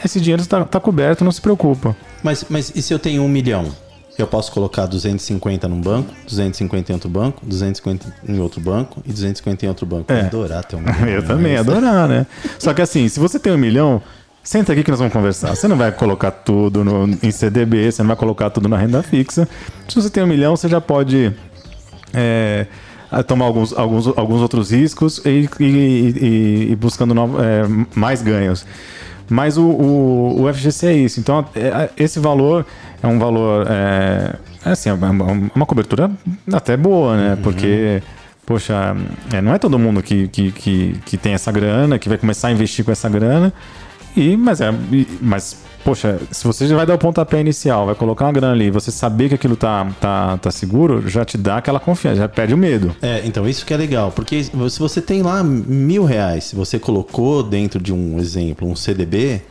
esse 0.05 0.21
dinheiro 0.21 0.43
está 0.43 0.65
tá 0.65 0.81
coberto, 0.81 1.25
não 1.25 1.31
se 1.31 1.41
preocupa. 1.41 1.97
Mas, 2.23 2.45
mas 2.49 2.73
e 2.75 2.83
se 2.83 2.93
eu 2.93 2.99
tenho 2.99 3.23
um 3.23 3.29
milhão? 3.29 3.67
Eu 4.19 4.27
posso 4.27 4.51
colocar 4.51 4.87
250 4.87 5.69
num 5.69 5.81
banco, 5.81 6.13
250 6.27 6.91
em 6.91 6.95
outro 6.95 7.09
banco, 7.09 7.47
250 7.47 8.15
em 8.29 8.41
outro 8.41 8.61
banco 8.61 9.01
e 9.07 9.13
250 9.13 9.65
em 9.65 9.69
outro 9.69 9.87
banco. 9.87 10.13
É. 10.13 10.23
Eu 10.23 10.27
adorar 10.27 10.65
ter 10.65 10.75
um 10.75 10.81
milhão. 10.81 11.07
Eu 11.07 11.25
também, 11.25 11.53
mas- 11.57 11.61
adorar, 11.69 12.09
né? 12.09 12.27
Só 12.59 12.75
que 12.75 12.83
assim, 12.83 13.09
se 13.09 13.21
você 13.21 13.39
tem 13.39 13.53
um 13.53 13.57
milhão, 13.59 14.03
senta 14.49 14.73
aqui 14.73 14.83
que 14.83 14.91
nós 14.91 14.99
vamos 14.99 15.13
conversar. 15.13 15.55
Você 15.55 15.69
não 15.69 15.77
vai 15.77 15.93
colocar 15.93 16.31
tudo 16.31 16.83
no, 16.83 17.07
em 17.23 17.31
CDB, 17.31 17.93
você 17.93 18.01
não 18.01 18.09
vai 18.09 18.17
colocar 18.17 18.49
tudo 18.49 18.67
na 18.67 18.79
renda 18.79 19.03
fixa. 19.03 19.47
Se 19.87 19.95
você 19.95 20.09
tem 20.09 20.23
um 20.23 20.27
milhão, 20.27 20.57
você 20.57 20.67
já 20.67 20.81
pode 20.81 21.35
é, 22.15 22.67
tomar 23.27 23.45
alguns, 23.45 23.75
alguns, 23.75 24.07
alguns 24.07 24.41
outros 24.41 24.71
riscos 24.71 25.21
e, 25.27 25.47
e, 25.61 25.65
e, 25.67 26.73
e 26.73 26.77
buscando 26.77 27.13
é, 27.15 27.69
mais 27.95 28.23
ganhos. 28.23 28.65
Mas 29.29 29.59
o, 29.59 29.67
o, 29.67 30.43
o, 30.43 30.55
FGC 30.55 30.87
é 30.87 30.93
isso. 30.95 31.21
Então, 31.21 31.45
é, 31.55 31.91
esse 31.99 32.19
valor 32.19 32.65
é 33.03 33.07
um 33.07 33.19
valor. 33.19 33.67
É, 33.69 34.35
é 34.65 34.71
assim, 34.71 34.89
é 34.89 34.95
uma, 34.95 35.11
uma, 35.55 35.67
cobertura 35.67 36.11
até 36.51 36.75
boa, 36.75 37.19
né? 37.19 37.35
Uhum. 37.35 37.43
Porque, 37.43 38.03
poxa, 38.47 38.97
é, 39.31 39.43
não 39.43 39.53
é 39.53 39.59
todo 39.59 39.79
mundo 39.79 40.03
que, 40.03 40.27
que, 40.29 40.53
que, 40.53 41.01
que, 41.05 41.19
tem 41.19 41.35
essa 41.35 41.53
grana, 41.53 41.99
que 41.99 42.09
vai 42.09 42.17
começar 42.17 42.49
a 42.49 42.51
investir 42.51 42.83
com 42.83 42.91
essa 42.91 43.11
grana. 43.11 43.53
E, 44.17 44.37
mas, 44.37 44.61
é, 44.61 44.73
mas 45.21 45.57
poxa, 45.85 46.21
se 46.31 46.45
você 46.45 46.67
já 46.67 46.77
vai 46.77 46.85
dar 46.85 46.95
o 46.95 46.99
pontapé 46.99 47.41
inicial, 47.41 47.87
vai 47.87 47.95
colocar 47.95 48.27
uma 48.27 48.33
grana 48.33 48.53
ali, 48.53 48.71
você 48.71 48.91
saber 48.91 49.29
que 49.29 49.35
aquilo 49.35 49.57
tá, 49.57 49.87
tá, 50.01 50.37
tá 50.37 50.51
seguro, 50.51 51.09
já 51.09 51.25
te 51.25 51.39
dá 51.39 51.59
aquela 51.59 51.81
confiança, 51.81 52.17
já 52.17 52.29
perde 52.29 52.53
o 52.53 52.59
medo. 52.59 52.95
É, 53.01 53.23
então 53.25 53.49
isso 53.49 53.65
que 53.65 53.73
é 53.73 53.77
legal, 53.77 54.13
porque 54.13 54.45
se 54.45 54.79
você 54.79 55.01
tem 55.01 55.23
lá 55.23 55.43
mil 55.43 56.05
reais, 56.05 56.45
se 56.45 56.57
você 56.57 56.79
colocou 56.79 57.43
dentro 57.43 57.81
de 57.81 57.93
um 57.93 58.19
exemplo, 58.19 58.69
um 58.69 58.77
CDB, 58.77 59.43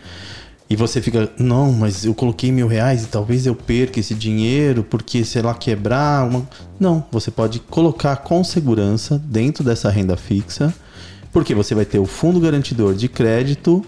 e 0.69 0.75
você 0.75 1.01
fica, 1.01 1.31
não, 1.39 1.71
mas 1.71 2.03
eu 2.03 2.13
coloquei 2.13 2.51
mil 2.51 2.67
reais 2.67 3.05
e 3.05 3.07
talvez 3.07 3.45
eu 3.45 3.55
perca 3.55 4.01
esse 4.01 4.13
dinheiro 4.13 4.83
porque, 4.83 5.23
sei 5.23 5.41
lá, 5.41 5.53
quebrar. 5.53 6.27
Uma... 6.27 6.47
Não, 6.77 7.05
você 7.09 7.31
pode 7.31 7.59
colocar 7.61 8.17
com 8.17 8.43
segurança 8.43 9.17
dentro 9.17 9.63
dessa 9.63 9.89
renda 9.89 10.17
fixa, 10.17 10.73
porque 11.31 11.55
você 11.55 11.73
vai 11.73 11.85
ter 11.85 11.99
o 11.99 12.05
fundo 12.05 12.37
garantidor 12.39 12.93
de 12.93 13.07
crédito 13.07 13.83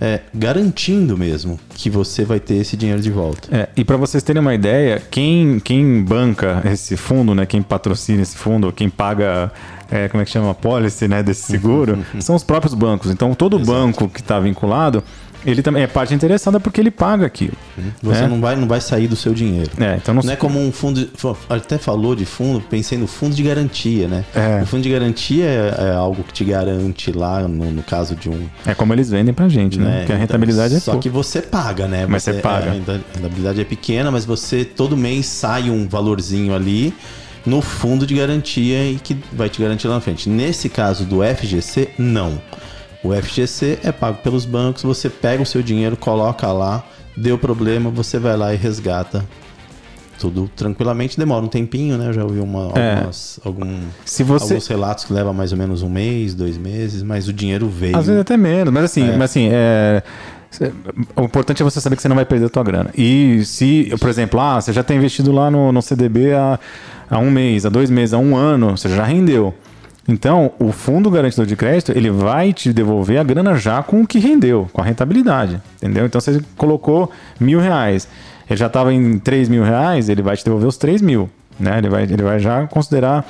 é, 0.00 0.20
garantindo 0.34 1.16
mesmo 1.16 1.58
que 1.74 1.88
você 1.88 2.24
vai 2.24 2.40
ter 2.40 2.56
esse 2.56 2.76
dinheiro 2.76 3.00
de 3.00 3.10
volta. 3.10 3.48
É, 3.50 3.68
e 3.76 3.84
para 3.84 3.96
vocês 3.96 4.22
terem 4.22 4.40
uma 4.40 4.54
ideia, 4.54 5.02
quem, 5.10 5.60
quem 5.60 6.02
banca 6.02 6.62
esse 6.64 6.96
fundo, 6.96 7.34
né, 7.34 7.46
quem 7.46 7.62
patrocina 7.62 8.22
esse 8.22 8.36
fundo, 8.36 8.72
quem 8.72 8.88
paga, 8.88 9.52
é, 9.90 10.08
como 10.08 10.22
é 10.22 10.24
que 10.24 10.30
chama, 10.30 10.50
a 10.50 10.54
policy 10.54 11.06
né, 11.08 11.22
desse 11.22 11.42
seguro, 11.42 12.04
são 12.20 12.34
os 12.34 12.42
próprios 12.42 12.74
bancos. 12.74 13.10
Então 13.10 13.34
todo 13.34 13.56
Exato. 13.56 13.70
banco 13.70 14.08
que 14.08 14.20
está 14.20 14.40
vinculado 14.40 15.02
ele 15.44 15.62
também 15.62 15.82
é 15.82 15.86
parte 15.86 16.14
interessada 16.14 16.58
porque 16.58 16.80
ele 16.80 16.90
paga 16.90 17.26
aquilo. 17.26 17.56
Você 18.02 18.22
né? 18.22 18.28
não, 18.28 18.40
vai, 18.40 18.56
não 18.56 18.66
vai 18.66 18.80
sair 18.80 19.06
do 19.06 19.16
seu 19.16 19.34
dinheiro. 19.34 19.70
É, 19.78 19.96
então 19.96 20.14
não... 20.14 20.22
não 20.22 20.32
é 20.32 20.36
como 20.36 20.60
um 20.60 20.72
fundo. 20.72 21.08
Até 21.48 21.78
falou 21.78 22.14
de 22.14 22.24
fundo, 22.24 22.60
pensei 22.60 22.96
no 22.96 23.06
fundo 23.06 23.34
de 23.34 23.42
garantia, 23.42 24.08
né? 24.08 24.24
É. 24.34 24.62
O 24.62 24.66
fundo 24.66 24.82
de 24.82 24.90
garantia 24.90 25.44
é, 25.44 25.74
é 25.78 25.94
algo 25.94 26.22
que 26.22 26.32
te 26.32 26.44
garante 26.44 27.12
lá 27.12 27.42
no, 27.42 27.70
no, 27.70 27.82
caso 27.82 28.14
de 28.14 28.28
um. 28.28 28.48
É 28.64 28.74
como 28.74 28.92
eles 28.92 29.10
vendem 29.10 29.34
pra 29.34 29.48
gente, 29.48 29.78
né? 29.78 29.84
né? 29.84 29.98
Porque 29.98 30.12
a 30.12 30.16
rentabilidade 30.16 30.74
então, 30.74 30.92
é 30.92 30.96
Só 30.96 31.00
que 31.00 31.08
você 31.08 31.42
paga, 31.42 31.86
né? 31.86 32.06
Mas 32.06 32.22
você, 32.22 32.34
você 32.34 32.40
paga. 32.40 32.66
É, 32.66 32.70
a 32.70 32.72
rentabilidade 33.16 33.60
é 33.60 33.64
pequena, 33.64 34.10
mas 34.10 34.24
você 34.24 34.64
todo 34.64 34.96
mês 34.96 35.26
sai 35.26 35.70
um 35.70 35.86
valorzinho 35.86 36.54
ali 36.54 36.94
no 37.44 37.60
fundo 37.60 38.06
de 38.06 38.14
garantia 38.14 38.90
e 38.90 38.96
que 38.96 39.16
vai 39.32 39.48
te 39.48 39.60
garantir 39.60 39.86
lá 39.88 39.94
na 39.94 40.00
frente. 40.00 40.28
Nesse 40.28 40.68
caso 40.68 41.04
do 41.04 41.20
FGC, 41.22 41.90
não. 41.98 42.40
O 43.04 43.12
FGC 43.12 43.78
é 43.84 43.92
pago 43.92 44.18
pelos 44.22 44.46
bancos, 44.46 44.82
você 44.82 45.10
pega 45.10 45.42
o 45.42 45.46
seu 45.46 45.62
dinheiro, 45.62 45.94
coloca 45.94 46.50
lá, 46.50 46.82
deu 47.14 47.36
problema, 47.36 47.90
você 47.90 48.18
vai 48.18 48.36
lá 48.36 48.54
e 48.54 48.56
resgata 48.56 49.24
tudo 50.18 50.50
tranquilamente. 50.56 51.18
Demora 51.18 51.44
um 51.44 51.48
tempinho, 51.48 51.98
né? 51.98 52.08
Eu 52.08 52.12
já 52.14 52.24
ouvi 52.24 52.40
uma, 52.40 52.72
é. 52.74 52.94
algumas, 52.94 53.40
algum, 53.44 53.80
você... 54.04 54.22
alguns 54.22 54.66
relatos 54.66 55.04
que 55.04 55.12
leva 55.12 55.32
mais 55.34 55.52
ou 55.52 55.58
menos 55.58 55.82
um 55.82 55.88
mês, 55.88 56.34
dois 56.34 56.56
meses, 56.56 57.02
mas 57.02 57.28
o 57.28 57.32
dinheiro 57.32 57.68
veio. 57.68 57.96
Às 57.96 58.06
vezes 58.06 58.20
até 58.20 58.36
menos, 58.36 58.72
mas 58.72 58.84
assim, 58.84 59.08
é. 59.08 59.16
mas 59.16 59.30
assim, 59.30 59.48
é... 59.52 60.02
O 61.16 61.22
importante 61.22 61.60
é 61.60 61.64
você 61.64 61.80
saber 61.80 61.96
que 61.96 62.02
você 62.02 62.08
não 62.08 62.14
vai 62.14 62.24
perder 62.24 62.46
a 62.46 62.48
tua 62.48 62.62
grana. 62.62 62.90
E 62.96 63.44
se, 63.44 63.92
por 63.98 64.08
exemplo, 64.08 64.38
ah, 64.38 64.60
você 64.60 64.72
já 64.72 64.84
tem 64.84 64.96
investido 64.96 65.32
lá 65.32 65.50
no, 65.50 65.72
no 65.72 65.82
CDB 65.82 66.32
há, 66.32 66.60
há 67.10 67.18
um 67.18 67.28
mês, 67.28 67.66
há 67.66 67.68
dois 67.68 67.90
meses, 67.90 68.14
há 68.14 68.18
um 68.18 68.36
ano, 68.36 68.76
você 68.76 68.88
já 68.88 69.02
rendeu. 69.02 69.52
Então, 70.06 70.52
o 70.58 70.70
fundo 70.70 71.10
garantidor 71.10 71.46
de 71.46 71.56
crédito, 71.56 71.92
ele 71.92 72.10
vai 72.10 72.52
te 72.52 72.72
devolver 72.72 73.18
a 73.18 73.22
grana 73.22 73.56
já 73.56 73.82
com 73.82 74.02
o 74.02 74.06
que 74.06 74.18
rendeu, 74.18 74.68
com 74.72 74.82
a 74.82 74.84
rentabilidade, 74.84 75.60
entendeu? 75.76 76.04
Então, 76.04 76.20
você 76.20 76.42
colocou 76.56 77.10
mil 77.40 77.58
reais, 77.58 78.06
ele 78.48 78.58
já 78.58 78.66
estava 78.66 78.92
em 78.92 79.18
três 79.18 79.48
mil 79.48 79.64
reais, 79.64 80.10
ele 80.10 80.20
vai 80.20 80.36
te 80.36 80.44
devolver 80.44 80.68
os 80.68 80.76
três 80.76 81.00
mil, 81.00 81.30
né? 81.58 81.78
Ele 81.78 81.88
vai, 81.88 82.02
ele 82.02 82.22
vai 82.22 82.38
já 82.38 82.66
considerar 82.66 83.26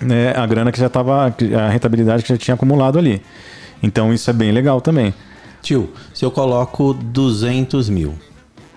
né, 0.00 0.32
a 0.34 0.46
grana 0.46 0.72
que 0.72 0.80
já 0.80 0.86
estava, 0.86 1.26
a 1.26 1.68
rentabilidade 1.68 2.22
que 2.22 2.30
já 2.30 2.38
tinha 2.38 2.54
acumulado 2.54 2.98
ali. 2.98 3.20
Então, 3.82 4.12
isso 4.12 4.30
é 4.30 4.32
bem 4.32 4.52
legal 4.52 4.80
também. 4.80 5.12
Tio, 5.62 5.90
se 6.14 6.24
eu 6.24 6.30
coloco 6.30 6.94
200 6.94 7.90
mil, 7.90 8.14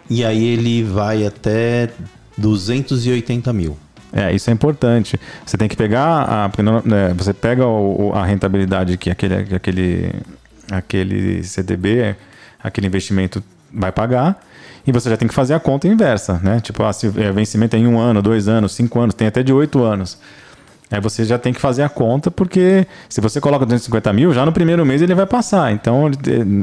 e 0.10 0.25
aí 0.25 0.44
ele 0.44 0.84
vai 0.84 1.25
até 1.25 1.89
280 2.38 3.53
mil. 3.53 3.77
É, 4.13 4.34
isso 4.34 4.50
é 4.50 4.53
importante. 4.53 5.20
Você 5.43 5.58
tem 5.58 5.67
que 5.67 5.75
pegar, 5.75 6.05
a, 6.05 6.51
né, 6.86 7.13
você 7.17 7.34
pega 7.34 7.65
o, 7.65 8.12
a 8.13 8.24
rentabilidade 8.24 8.96
que 8.98 9.10
aquele, 9.10 9.43
que 9.43 9.55
aquele, 9.55 10.12
aquele 10.72 11.43
CDB, 11.43 12.15
aquele 12.63 12.88
investimento 12.88 13.43
vai 13.74 13.91
pagar, 13.91 14.39
e 14.86 14.91
você 14.91 15.10
já 15.10 15.17
tem 15.17 15.27
que 15.27 15.34
fazer 15.34 15.55
a 15.55 15.60
conta 15.60 15.88
inversa, 15.88 16.39
né? 16.43 16.60
Tipo, 16.60 16.84
ah, 16.84 16.93
se 16.93 17.08
é 17.08 17.32
vencimento 17.32 17.75
é 17.75 17.79
em 17.79 17.88
um 17.88 17.98
ano, 17.98 18.22
dois 18.22 18.48
anos, 18.48 18.74
cinco 18.74 19.00
anos, 19.00 19.15
tem 19.15 19.27
até 19.27 19.41
de 19.41 19.51
oito 19.51 19.82
anos. 19.82 20.20
Aí 20.91 21.01
você 21.01 21.25
já 21.25 21.39
tem 21.39 21.51
que 21.51 21.60
fazer 21.60 21.82
a 21.82 21.89
conta, 21.89 22.29
porque 22.29 22.86
se 23.10 23.20
você 23.20 23.41
coloca 23.41 23.65
250 23.65 24.13
mil, 24.13 24.32
já 24.32 24.46
no 24.46 24.51
primeiro 24.51 24.86
mês 24.86 25.01
ele 25.01 25.15
vai 25.15 25.25
passar. 25.25 25.72
Então, 25.72 26.08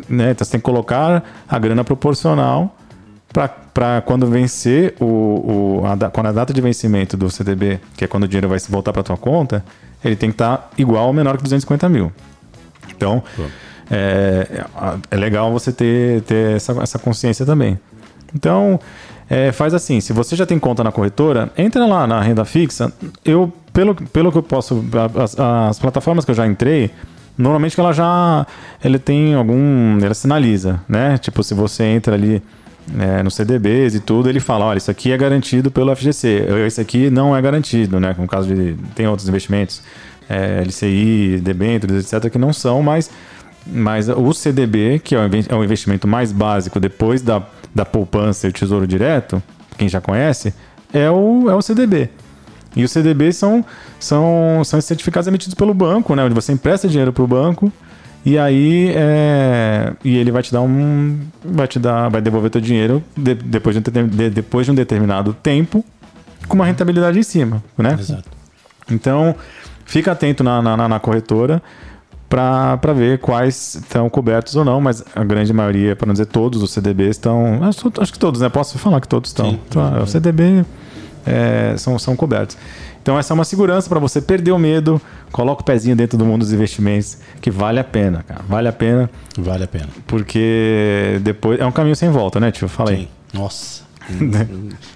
né, 0.09 0.31
então 0.31 0.45
você 0.45 0.53
tem 0.53 0.61
que 0.61 0.65
colocar 0.65 1.25
a 1.49 1.59
grana 1.59 1.83
proporcional 1.83 2.77
para 3.33 4.03
quando 4.03 4.27
vencer 4.27 4.95
o, 5.01 5.05
o 5.05 5.83
a, 5.87 6.11
quando 6.11 6.27
a 6.27 6.33
data 6.33 6.53
de 6.53 6.61
vencimento 6.61 7.17
do 7.17 7.31
CDB, 7.31 7.81
que 7.97 8.05
é 8.05 8.09
quando 8.09 8.25
o 8.25 8.29
dinheiro 8.29 8.49
vai 8.49 8.59
voltar 8.69 8.93
para 8.93 9.03
tua 9.03 9.17
conta, 9.17 9.65
ele 10.05 10.17
tem 10.17 10.31
que 10.31 10.35
estar 10.35 10.57
tá 10.57 10.69
igual 10.77 11.07
ou 11.07 11.13
menor 11.13 11.37
que 11.37 11.43
250 11.43 11.89
mil. 11.89 12.13
Então 12.91 13.23
é, 13.91 14.65
é 15.11 15.17
legal 15.17 15.53
você 15.53 15.73
ter, 15.73 16.23
ter 16.23 16.57
essa, 16.57 16.73
essa 16.83 16.99
consciência 16.99 17.47
também. 17.47 17.79
Então 18.35 18.81
é, 19.29 19.53
faz 19.53 19.75
assim, 19.75 20.01
se 20.01 20.13
você 20.13 20.35
já 20.35 20.45
tem 20.45 20.59
conta 20.59 20.83
na 20.83 20.91
corretora, 20.91 21.53
entra 21.57 21.87
lá 21.87 22.07
na 22.07 22.21
renda 22.21 22.45
fixa. 22.45 22.93
Eu 23.25 23.53
pelo, 23.73 23.95
pelo 23.95 24.33
que 24.33 24.39
eu 24.39 24.43
posso, 24.43 24.85
as, 25.17 25.39
as 25.39 25.79
plataformas 25.79 26.25
que 26.25 26.33
eu 26.33 26.35
já 26.35 26.47
entrei, 26.47 26.91
normalmente 27.39 27.79
ela 27.79 27.93
já 27.93 28.45
ele 28.83 28.99
tem 28.99 29.35
algum, 29.35 29.99
ela 30.03 30.15
sinaliza, 30.15 30.81
né? 30.89 31.17
Tipo 31.19 31.45
se 31.45 31.55
você 31.55 31.85
entra 31.85 32.15
ali 32.15 32.43
é, 32.99 33.23
no 33.23 33.31
CDBs 33.31 33.95
e 33.95 34.01
tudo, 34.01 34.29
ele 34.29 34.41
fala, 34.41 34.65
olha, 34.67 34.79
isso 34.79 34.91
aqui 34.91 35.13
é 35.13 35.17
garantido 35.17 35.71
pelo 35.71 35.95
FGC, 35.95 36.47
esse 36.67 36.81
aqui 36.81 37.11
não 37.11 37.37
é 37.37 37.43
garantido, 37.43 38.01
né? 38.01 38.15
No 38.19 38.27
caso 38.27 38.53
de 38.53 38.75
tem 38.95 39.07
outros 39.07 39.29
investimentos, 39.29 39.83
é, 40.29 40.63
LCI, 40.63 41.41
debêntures, 41.43 42.13
etc, 42.13 42.31
que 42.31 42.39
não 42.39 42.53
são, 42.53 42.83
mas 42.83 43.11
mas 43.67 44.09
o 44.09 44.33
CDB, 44.33 44.99
que 44.99 45.15
é 45.15 45.19
o 45.19 45.23
é 45.23 45.65
investimento 45.65 46.09
mais 46.09 46.33
básico 46.33 46.81
depois 46.81 47.21
da, 47.21 47.43
da 47.75 47.85
poupança 47.85 48.47
e 48.47 48.51
o 48.51 48.53
tesouro 48.53 48.87
direto, 48.87 49.41
quem 49.77 49.89
já 49.89 50.01
conhece, 50.01 50.55
é 50.93 51.11
o, 51.11 51.49
é 51.49 51.55
o 51.55 51.61
CDB. 51.61 52.09
E 52.75 52.85
os 52.85 52.91
CDBs 52.91 53.37
são, 53.37 53.65
são, 53.99 54.63
são 54.65 54.81
certificados 54.81 55.29
emitidos 55.29 55.55
pelo 55.55 55.75
banco, 55.75 56.15
né? 56.15 56.25
Onde 56.25 56.35
você 56.35 56.53
empresta 56.53 56.89
dinheiro 56.89 57.13
para 57.13 57.23
o 57.23 57.27
banco 57.27 57.71
e 58.25 58.39
aí, 58.39 58.93
é, 58.95 59.93
e 60.05 60.17
ele 60.17 60.31
vai 60.31 60.43
te 60.43 60.53
dar 60.53 60.61
um, 60.61 61.19
vai 61.43 61.67
te 61.67 61.79
dar, 61.79 62.09
vai 62.11 62.21
devolver 62.21 62.51
teu 62.51 62.61
dinheiro 62.61 63.03
de, 63.17 63.35
depois, 63.35 63.75
de 63.75 63.81
um, 63.99 64.07
de, 64.07 64.31
depois 64.31 64.67
de 64.67 64.73
um 64.73 64.75
determinado 64.75 65.33
tempo, 65.33 65.85
com 66.47 66.55
uma 66.55 66.67
rentabilidade 66.67 67.19
em 67.19 67.23
cima, 67.23 67.63
né? 67.79 67.97
Exato. 67.99 68.29
Então, 68.91 69.35
fica 69.87 70.13
atento 70.13 70.45
na, 70.45 70.61
na, 70.61 70.89
na 70.89 71.01
corretora 71.01 71.63
para 72.29 72.93
ver 72.95 73.19
quais 73.19 73.75
estão 73.75 74.09
cobertos 74.09 74.55
ou 74.55 74.65
não, 74.65 74.81
mas 74.81 75.03
a 75.17 75.25
grande 75.25 75.53
maioria, 75.53 75.97
para 75.97 76.07
não 76.07 76.13
dizer 76.13 76.27
todos, 76.27 76.63
os 76.63 76.71
CDBs 76.71 77.17
estão. 77.17 77.65
Acho, 77.65 77.91
acho, 77.99 78.13
que 78.13 78.19
todos, 78.19 78.41
né? 78.41 78.49
Posso 78.49 78.79
falar 78.79 79.01
que 79.01 79.09
todos 79.09 79.31
estão. 79.31 79.59
Então, 79.69 80.03
o 80.03 80.07
CDB 80.07 80.65
é, 81.27 81.75
são, 81.77 81.99
são 81.99 82.15
cobertos. 82.15 82.57
Então 83.03 83.19
essa 83.19 83.33
é 83.33 83.35
uma 83.35 83.45
segurança 83.45 83.89
para 83.89 83.99
você 83.99 84.21
perder 84.21 84.53
o 84.53 84.59
medo, 84.59 85.01
coloca 85.33 85.63
o 85.63 85.65
pezinho 85.65 85.97
dentro 85.97 86.19
do 86.19 86.25
mundo 86.25 86.41
dos 86.41 86.53
investimentos, 86.53 87.19
que 87.41 87.51
vale 87.51 87.81
a 87.81 87.85
pena, 87.85 88.23
cara. 88.23 88.43
Vale 88.49 88.69
a 88.69 88.73
pena. 88.73 89.11
Vale 89.37 89.65
a 89.65 89.69
pena. 89.69 89.89
Porque 90.07 91.19
depois 91.23 91.59
é 91.59 91.67
um 91.67 91.73
caminho 91.73 91.97
sem 91.97 92.11
volta, 92.11 92.39
né, 92.39 92.51
tio? 92.51 92.69
Fala 92.69 92.91
aí. 92.91 93.09
Nossa. 93.33 93.90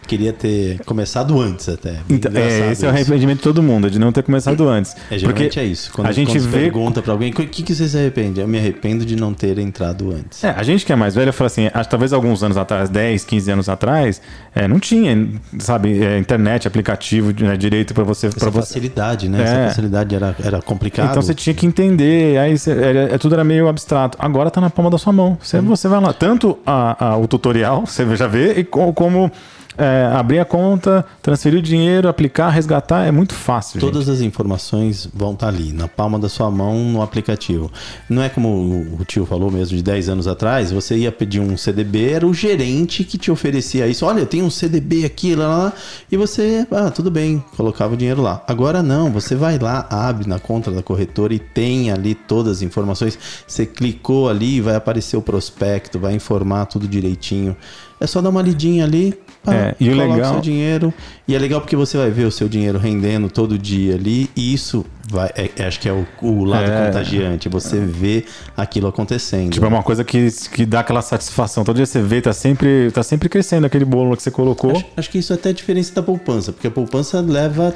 Queria 0.07 0.33
ter 0.33 0.81
começado 0.85 1.41
antes 1.41 1.69
até. 1.69 1.97
Então, 2.09 2.31
é, 2.35 2.73
esse 2.73 2.85
é 2.85 2.89
o 2.89 2.91
arrependimento 2.91 3.39
de 3.39 3.43
todo 3.43 3.63
mundo, 3.63 3.91
de 3.91 3.99
não 3.99 4.13
ter 4.13 4.23
começado 4.23 4.69
antes. 4.69 4.95
É, 5.11 5.19
geralmente 5.19 5.45
Porque 5.45 5.61
é 5.61 5.65
isso. 5.65 5.93
Quando 5.93 6.09
a 6.09 6.13
gente 6.13 6.33
quando 6.33 6.49
vê... 6.49 6.59
pergunta 6.61 7.03
para 7.03 7.13
alguém, 7.13 7.31
o 7.31 7.35
que, 7.35 7.63
que 7.63 7.75
você 7.75 7.89
se 7.89 7.97
arrepende? 7.97 8.41
Eu 8.41 8.49
me 8.49 8.59
arrependo 8.59 9.05
de 9.05 9.17
não 9.17 9.33
ter 9.33 9.59
entrado 9.59 10.11
antes. 10.11 10.43
É, 10.45 10.51
a 10.51 10.63
gente 10.63 10.85
que 10.85 10.93
é 10.93 10.97
mais 10.97 11.15
velho 11.15 11.33
fala 11.33 11.47
assim, 11.47 11.71
acho, 11.73 11.89
talvez 11.89 12.13
alguns 12.13 12.43
anos 12.43 12.57
atrás, 12.57 12.89
10, 12.89 13.25
15 13.25 13.51
anos 13.51 13.69
atrás, 13.69 14.21
é, 14.55 14.69
não 14.69 14.79
tinha, 14.79 15.29
sabe, 15.59 16.03
é, 16.03 16.19
internet, 16.19 16.69
aplicativo 16.69 17.33
né, 17.43 17.57
direito 17.57 17.95
para 17.95 18.05
você... 18.05 18.29
Essa 18.29 18.51
você... 18.51 18.61
facilidade, 18.61 19.29
né? 19.29 19.43
Essa 19.43 19.55
é. 19.55 19.69
facilidade 19.69 20.15
era, 20.15 20.37
era 20.43 20.63
complicado. 20.63 21.11
Então 21.11 21.23
você 21.23 21.35
tinha 21.35 21.55
que 21.55 21.67
entender, 21.67 22.39
aí 22.39 22.57
você, 22.57 22.71
era, 22.71 23.19
tudo 23.19 23.35
era 23.35 23.45
meio 23.45 23.69
abstrato. 23.69 24.19
Agora 24.21 24.51
tá 24.51 24.61
na 24.61 24.71
palma 24.71 24.91
da 24.91 24.99
sua 24.99 25.13
mão. 25.13 25.39
Você, 25.41 25.59
hum. 25.59 25.65
você 25.65 25.89
vai 25.89 26.01
lá, 26.01 26.13
tanto 26.13 26.59
a, 26.67 27.13
a, 27.13 27.17
o 27.17 27.27
tutorial, 27.27 27.87
você 27.87 28.17
já 28.17 28.27
vê, 28.27 28.53
e 28.53 28.65
como 28.95 29.31
é, 29.77 30.09
abrir 30.15 30.39
a 30.39 30.45
conta, 30.45 31.05
transferir 31.21 31.59
o 31.59 31.63
dinheiro, 31.63 32.09
aplicar, 32.09 32.49
resgatar, 32.49 33.07
é 33.07 33.11
muito 33.11 33.35
fácil. 33.35 33.81
Todas 33.81 34.07
gente. 34.07 34.15
as 34.15 34.21
informações 34.21 35.09
vão 35.13 35.33
estar 35.33 35.49
ali, 35.49 35.73
na 35.73 35.89
palma 35.89 36.19
da 36.19 36.29
sua 36.29 36.51
mão, 36.51 36.79
no 36.79 37.03
aplicativo. 37.03 37.71
Não 38.09 38.23
é 38.23 38.29
como 38.29 38.97
o 38.99 39.05
tio 39.05 39.27
falou 39.27 39.51
mesmo, 39.51 39.77
de 39.77 39.83
10 39.83 40.09
anos 40.09 40.29
atrás, 40.29 40.71
você 40.71 40.97
ia 40.97 41.11
pedir 41.11 41.41
um 41.41 41.57
CDB, 41.57 42.13
era 42.13 42.27
o 42.27 42.33
gerente 42.33 43.05
que 43.05 43.19
te 43.19 43.31
oferecia 43.31 43.87
isso. 43.87 44.07
Olha, 44.07 44.25
tem 44.25 44.43
um 44.43 44.51
CDB 44.51 45.05
aqui, 45.05 45.35
lá, 45.35 45.49
lá, 45.49 45.73
e 46.11 46.17
você, 46.17 46.67
ah, 46.71 46.91
tudo 46.91 47.11
bem, 47.11 47.43
colocava 47.57 47.95
o 47.95 47.97
dinheiro 47.97 48.23
lá. 48.23 48.43
Agora 48.47 48.83
não, 48.83 49.11
você 49.11 49.35
vai 49.35 49.59
lá, 49.59 49.87
abre 49.91 50.29
na 50.29 50.39
conta 50.39 50.71
da 50.71 50.83
corretora 50.83 51.35
e 51.35 51.39
tem 51.39 51.91
ali 51.91 52.15
todas 52.15 52.59
as 52.59 52.63
informações. 52.63 53.19
Você 53.47 53.67
clicou 53.67 54.29
ali, 54.29 54.61
vai 54.61 54.77
aparecer 54.77 55.17
o 55.17 55.23
prospecto, 55.23 55.99
vai 55.99 56.15
informar 56.15 56.67
tudo 56.67 56.87
direitinho. 56.87 57.57
É 58.05 58.07
só 58.07 58.21
dar 58.21 58.29
uma 58.31 58.43
lidinha 58.43 58.85
ali, 58.85 59.15
pá, 59.43 59.55
É, 59.55 59.75
e 59.81 59.89
o 59.89 59.93
coloca 59.93 60.15
legal- 60.15 60.33
seu 60.35 60.41
dinheiro. 60.41 60.93
E 61.27 61.35
é 61.35 61.39
legal 61.39 61.61
porque 61.61 61.75
você 61.75 61.97
vai 61.97 62.11
ver 62.11 62.25
o 62.27 62.31
seu 62.31 62.49
dinheiro 62.49 62.79
rendendo 62.79 63.29
todo 63.31 63.59
dia 63.59 63.95
ali, 63.95 64.29
e 64.37 64.53
isso 64.53 64.85
vai, 65.11 65.31
é- 65.35 65.51
é- 65.57 65.65
acho 65.67 65.81
que 65.81 65.89
é 65.89 65.93
o, 65.93 66.07
o 66.23 66.45
lado 66.45 66.71
É. 66.71 66.87
contagiante. 66.87 67.49
Você 67.49 67.79
vê 67.81 68.25
aquilo 68.57 68.89
acontecendo. 68.89 69.53
Tipo, 69.53 69.65
é 69.65 69.69
uma 69.69 69.83
coisa 69.83 70.05
que, 70.05 70.29
que 70.53 70.67
dá 70.67 70.81
aquela 70.81 71.03
satisfação. 71.03 71.65
Todo 71.65 71.77
dia 71.77 71.87
você 71.87 72.01
vê, 72.03 72.21
tá 72.21 72.33
sempre, 72.33 72.91
tá 72.93 73.03
sempre 73.03 73.29
crescendo 73.29 73.65
aquele 73.67 73.85
bolo 73.85 74.17
que 74.17 74.23
você 74.23 74.31
colocou. 74.31 74.73
Acho, 74.73 74.85
acho 74.97 75.11
que 75.11 75.19
isso 75.19 75.33
é 75.33 75.37
até 75.37 75.49
a 75.49 75.53
diferença 75.53 75.95
da 75.95 76.03
poupança, 76.03 76.53
porque 76.53 76.67
a 76.67 76.71
poupança 76.71 77.21
leva 77.21 77.75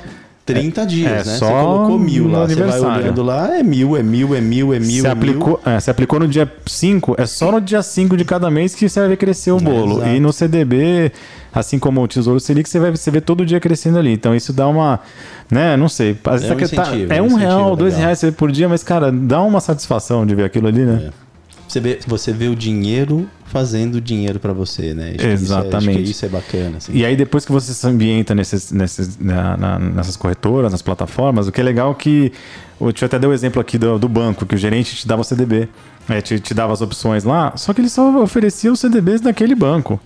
30 0.54 0.86
dias, 0.86 1.10
é 1.10 1.16
né? 1.30 1.36
só 1.36 1.46
você 1.46 1.52
colocou 1.64 1.98
mil 1.98 2.28
lá, 2.28 2.46
você 2.46 2.54
vai 2.56 2.80
olhando 2.80 3.22
lá, 3.22 3.56
é 3.58 3.62
mil, 3.62 3.96
é 3.96 4.02
mil, 4.02 4.34
é 4.34 4.40
mil, 4.40 4.74
é 4.74 4.78
mil, 4.80 5.02
Você 5.02 5.06
é 5.08 5.10
aplicou, 5.10 5.60
mil. 5.64 5.72
é, 5.74 5.80
você 5.80 5.90
aplicou 5.90 6.20
no 6.20 6.28
dia 6.28 6.50
5, 6.66 7.14
é 7.18 7.26
só 7.26 7.52
no 7.52 7.60
dia 7.60 7.82
5 7.82 8.16
de 8.16 8.24
cada 8.24 8.50
mês 8.50 8.74
que 8.74 8.88
você 8.88 9.00
vai 9.00 9.08
ver 9.10 9.16
crescer 9.16 9.50
o 9.52 9.58
bolo. 9.58 9.96
exato. 9.98 10.08
e 10.10 10.20
no 10.20 10.32
CDB, 10.32 11.12
assim 11.52 11.78
como 11.78 12.02
o 12.02 12.08
Tesouro 12.08 12.40
Selic, 12.40 12.68
você 12.68 12.78
vai 12.78 12.90
você 12.90 13.10
vê 13.10 13.20
todo 13.20 13.44
dia 13.46 13.60
crescendo 13.60 13.98
ali. 13.98 14.12
Então 14.12 14.34
isso 14.34 14.52
dá 14.52 14.66
uma, 14.68 15.00
né, 15.50 15.76
não 15.76 15.88
sei, 15.88 16.16
às 16.24 16.42
vezes 16.42 16.50
É 16.50 16.54
um 16.54 16.58
tá- 16.58 16.66
tá- 16.76 16.82
incentivo, 16.90 17.12
é 17.12 17.16
é 17.18 17.22
um 17.22 17.26
um 17.26 17.34
real, 17.34 17.76
dois 17.76 17.94
legal. 17.94 18.06
reais 18.14 18.34
por 18.36 18.50
dia, 18.52 18.68
mas 18.68 18.82
cara, 18.82 19.10
dá 19.12 19.40
uma 19.42 19.60
satisfação 19.60 20.24
de 20.26 20.34
ver 20.34 20.44
aquilo 20.44 20.68
ali, 20.68 20.80
né? 20.84 21.10
Você 21.66 21.80
vê, 21.80 21.98
você 22.06 22.32
vê 22.32 22.48
o 22.48 22.56
dinheiro 22.56 23.28
fazendo 23.48 24.00
dinheiro 24.00 24.38
pra 24.38 24.52
você, 24.52 24.94
né? 24.94 25.08
Acho 25.10 25.18
que 25.18 25.22
isso 25.24 25.26
é- 25.26 25.32
Exatamente. 25.32 26.10
isso 26.10 26.24
é 26.24 26.28
bacana. 26.28 26.76
Assim. 26.78 26.92
E 26.94 27.04
aí, 27.04 27.16
depois 27.16 27.44
que 27.44 27.52
você 27.52 27.72
se 27.74 27.86
ambienta 27.86 28.34
nesses, 28.34 28.70
nesses, 28.72 29.18
na- 29.18 29.56
na- 29.56 29.78
nessas 29.78 30.16
corretoras, 30.16 30.70
nas 30.72 30.82
plataformas, 30.82 31.48
o 31.48 31.52
que 31.52 31.60
é 31.60 31.64
legal 31.64 31.90
é 31.90 31.94
que. 31.94 32.32
Eu 32.80 32.88
até 32.88 33.18
dei 33.18 33.28
o 33.28 33.32
exemplo 33.32 33.60
aqui 33.60 33.76
do, 33.76 33.98
do 33.98 34.08
banco, 34.08 34.46
que 34.46 34.54
o 34.54 34.58
gerente 34.58 34.94
te 34.94 35.08
dava 35.08 35.22
o 35.22 35.24
CDB. 35.24 35.68
É, 36.08 36.20
te, 36.20 36.40
te 36.40 36.54
dava 36.54 36.72
as 36.72 36.80
opções 36.80 37.24
lá, 37.24 37.52
só 37.56 37.72
que 37.74 37.80
ele 37.80 37.88
só 37.88 38.08
oferecia 38.22 38.72
os 38.72 38.80
CDBs 38.80 39.20
daquele 39.20 39.54
banco. 39.54 40.00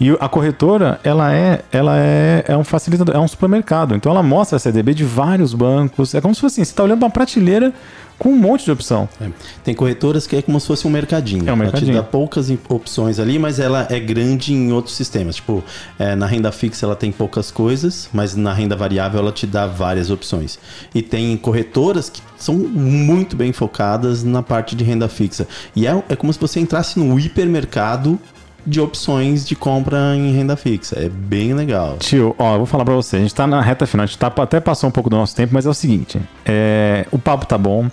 E 0.00 0.10
o- 0.10 0.18
a 0.20 0.28
corretora, 0.28 1.00
ela 1.04 1.32
é, 1.32 1.62
ela 1.70 1.96
é, 1.98 2.44
é 2.48 2.56
um 2.56 2.64
facilitador, 2.64 3.14
é 3.14 3.18
um 3.18 3.28
supermercado. 3.28 3.94
Então 3.94 4.10
ela 4.12 4.22
mostra 4.22 4.58
CDB 4.58 4.94
de 4.94 5.04
vários 5.04 5.54
bancos. 5.54 6.14
É 6.14 6.20
como 6.20 6.34
se 6.34 6.40
fosse 6.40 6.54
assim, 6.60 6.64
você 6.64 6.70
está 6.72 6.82
olhando 6.82 7.02
uma 7.02 7.10
prateleira 7.10 7.72
com 8.18 8.30
um 8.30 8.36
monte 8.36 8.64
de 8.64 8.70
opção. 8.72 9.06
É. 9.20 9.28
Tem 9.62 9.74
corretoras 9.74 10.26
que 10.26 10.36
é 10.36 10.40
como 10.42 10.58
se 10.58 10.66
fosse 10.66 10.86
um 10.86 10.90
mercadinho. 10.90 11.42
É 11.48 11.52
um 11.52 11.56
Ela 11.56 11.56
te 11.56 11.62
mercadinho. 11.64 11.94
dá 11.96 12.02
poucas 12.02 12.50
opções 12.68 13.18
ali, 13.18 13.38
mas 13.38 13.58
ela 13.60 13.86
é 13.90 14.00
grande 14.00 14.54
em 14.54 14.72
outros 14.72 14.96
sistemas. 14.96 15.36
Tipo, 15.36 15.62
é, 15.98 16.16
na 16.16 16.24
renda 16.26 16.50
fixa 16.50 16.86
ela 16.86 16.96
tem 16.96 17.12
poucas 17.12 17.50
coisas, 17.50 18.08
mas 18.14 18.34
na 18.34 18.54
renda 18.54 18.74
variável 18.74 19.20
ela 19.20 19.32
te 19.32 19.46
dá 19.46 19.66
várias 19.66 20.10
opções. 20.10 20.58
E 20.94 21.02
tem 21.02 21.36
corretoras 21.36 22.08
que 22.08 22.22
são 22.36 22.54
muito 22.54 23.36
bem 23.36 23.52
focadas 23.52 24.22
na 24.22 24.42
parte 24.42 24.74
de 24.74 24.84
renda 24.84 25.08
fixa. 25.08 25.46
E 25.74 25.86
é, 25.86 26.02
é 26.08 26.16
como 26.16 26.32
se 26.32 26.38
você 26.38 26.60
entrasse 26.60 26.98
no 26.98 27.18
hipermercado 27.18 28.18
de 28.66 28.80
opções 28.80 29.46
de 29.46 29.54
compra 29.54 30.16
em 30.16 30.32
renda 30.32 30.56
fixa. 30.56 30.98
É 30.98 31.08
bem 31.08 31.54
legal. 31.54 31.96
Tio, 31.98 32.34
ó, 32.38 32.54
eu 32.54 32.58
vou 32.58 32.66
falar 32.66 32.84
pra 32.84 32.94
você. 32.94 33.16
A 33.16 33.20
gente 33.20 33.34
tá 33.34 33.46
na 33.46 33.60
reta 33.60 33.86
final, 33.86 34.04
a 34.04 34.06
gente 34.06 34.18
tá, 34.18 34.26
até 34.26 34.58
passou 34.58 34.88
um 34.88 34.92
pouco 34.92 35.08
do 35.08 35.16
nosso 35.16 35.36
tempo, 35.36 35.54
mas 35.54 35.66
é 35.66 35.70
o 35.70 35.74
seguinte: 35.74 36.20
é, 36.44 37.06
o 37.12 37.18
papo 37.18 37.46
tá 37.46 37.56
bom. 37.56 37.88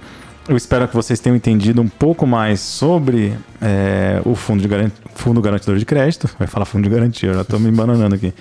Eu 0.48 0.58
espero 0.58 0.86
que 0.90 0.96
vocês 0.96 1.22
tenham 1.22 1.38
entendido 1.38 1.82
um 1.82 1.88
pouco 1.88 2.28
mais 2.28 2.60
sobre 2.60 3.34
é, 3.62 4.22
o 4.26 4.36
fundo, 4.36 4.62
de 4.62 4.92
fundo 5.16 5.42
garantidor 5.42 5.78
de 5.78 5.86
crédito. 5.86 6.30
Vai 6.38 6.48
falar 6.48 6.66
fundo 6.66 6.84
de 6.84 6.90
garantia, 6.90 7.30
eu 7.30 7.36
já 7.36 7.44
tô 7.46 7.58
me 7.58 7.70
embananando 7.70 8.16
aqui. 8.16 8.34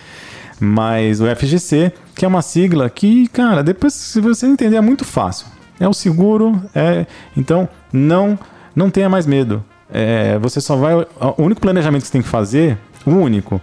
Mas 0.58 1.20
o 1.20 1.26
FGC, 1.26 1.92
que 2.14 2.24
é 2.24 2.28
uma 2.28 2.42
sigla 2.42 2.90
que, 2.90 3.28
cara, 3.28 3.62
depois, 3.62 3.94
se 3.94 4.20
você 4.20 4.46
entender, 4.46 4.76
é 4.76 4.80
muito 4.80 5.04
fácil. 5.04 5.46
É 5.82 5.88
o 5.88 5.92
seguro, 5.92 6.62
é. 6.74 7.06
Então, 7.36 7.68
não, 7.92 8.38
não 8.74 8.88
tenha 8.88 9.08
mais 9.08 9.26
medo. 9.26 9.64
É, 9.92 10.38
você 10.38 10.60
só 10.60 10.76
vai. 10.76 10.94
O 10.94 11.06
único 11.42 11.60
planejamento 11.60 12.02
que 12.02 12.06
você 12.06 12.12
tem 12.12 12.22
que 12.22 12.28
fazer, 12.28 12.78
o 13.04 13.10
único, 13.10 13.60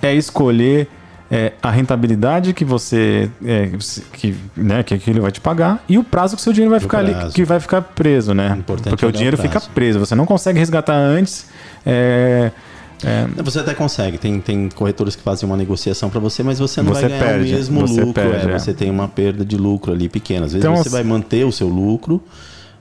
é 0.00 0.14
escolher 0.14 0.88
é, 1.30 1.52
a 1.62 1.70
rentabilidade 1.70 2.52
que 2.54 2.64
você 2.64 3.30
é, 3.44 3.70
que, 4.12 4.34
né, 4.56 4.82
que 4.82 4.94
aquilo 4.94 5.22
vai 5.22 5.30
te 5.30 5.40
pagar 5.40 5.82
e 5.88 5.98
o 5.98 6.02
prazo 6.04 6.34
que 6.36 6.40
o 6.40 6.42
seu 6.42 6.52
dinheiro 6.52 6.70
vai 6.70 6.78
O 6.78 6.82
ficar 6.82 6.98
ali, 6.98 7.12
prazo. 7.12 7.34
que 7.34 7.44
vai 7.44 7.60
ficar 7.60 7.82
preso, 7.82 8.32
né? 8.32 8.54
Importante 8.58 8.88
Porque 8.90 9.04
o 9.04 9.08
o 9.08 9.12
dinheiro 9.12 9.36
prazo. 9.36 9.52
fica 9.60 9.72
preso. 9.74 9.98
Você 9.98 10.14
não 10.14 10.24
consegue 10.26 10.58
resgatar 10.58 10.94
antes. 10.94 11.46
é, 11.84 12.50
é, 13.04 13.26
Você 13.42 13.58
até 13.60 13.74
consegue, 13.74 14.18
tem, 14.18 14.40
tem 14.40 14.68
corretores 14.68 15.16
que 15.16 15.22
fazem 15.22 15.48
uma 15.48 15.56
negociação 15.56 16.10
para 16.10 16.20
você, 16.20 16.42
mas 16.42 16.58
você 16.58 16.82
não 16.82 16.92
Você 16.94 17.02
vai 17.02 17.10
ganhar 17.10 17.24
perde, 17.24 17.52
o 17.52 17.54
mesmo 17.56 17.80
você 17.86 18.00
lucro. 18.00 18.14
perde, 18.22 18.50
é, 18.50 18.54
é. 18.54 18.58
Você 18.58 18.72
tem 18.74 18.90
uma 18.90 19.08
perda 19.08 19.44
de 19.44 19.56
lucro 19.56 19.92
ali 19.92 20.08
pequena. 20.08 20.46
Às 20.46 20.52
vezes 20.52 20.64
Então, 20.64 20.76
você 20.76 20.88
vai 20.88 21.02
manter 21.02 21.44
o 21.44 21.52
seu 21.52 21.68
lucro, 21.68 22.22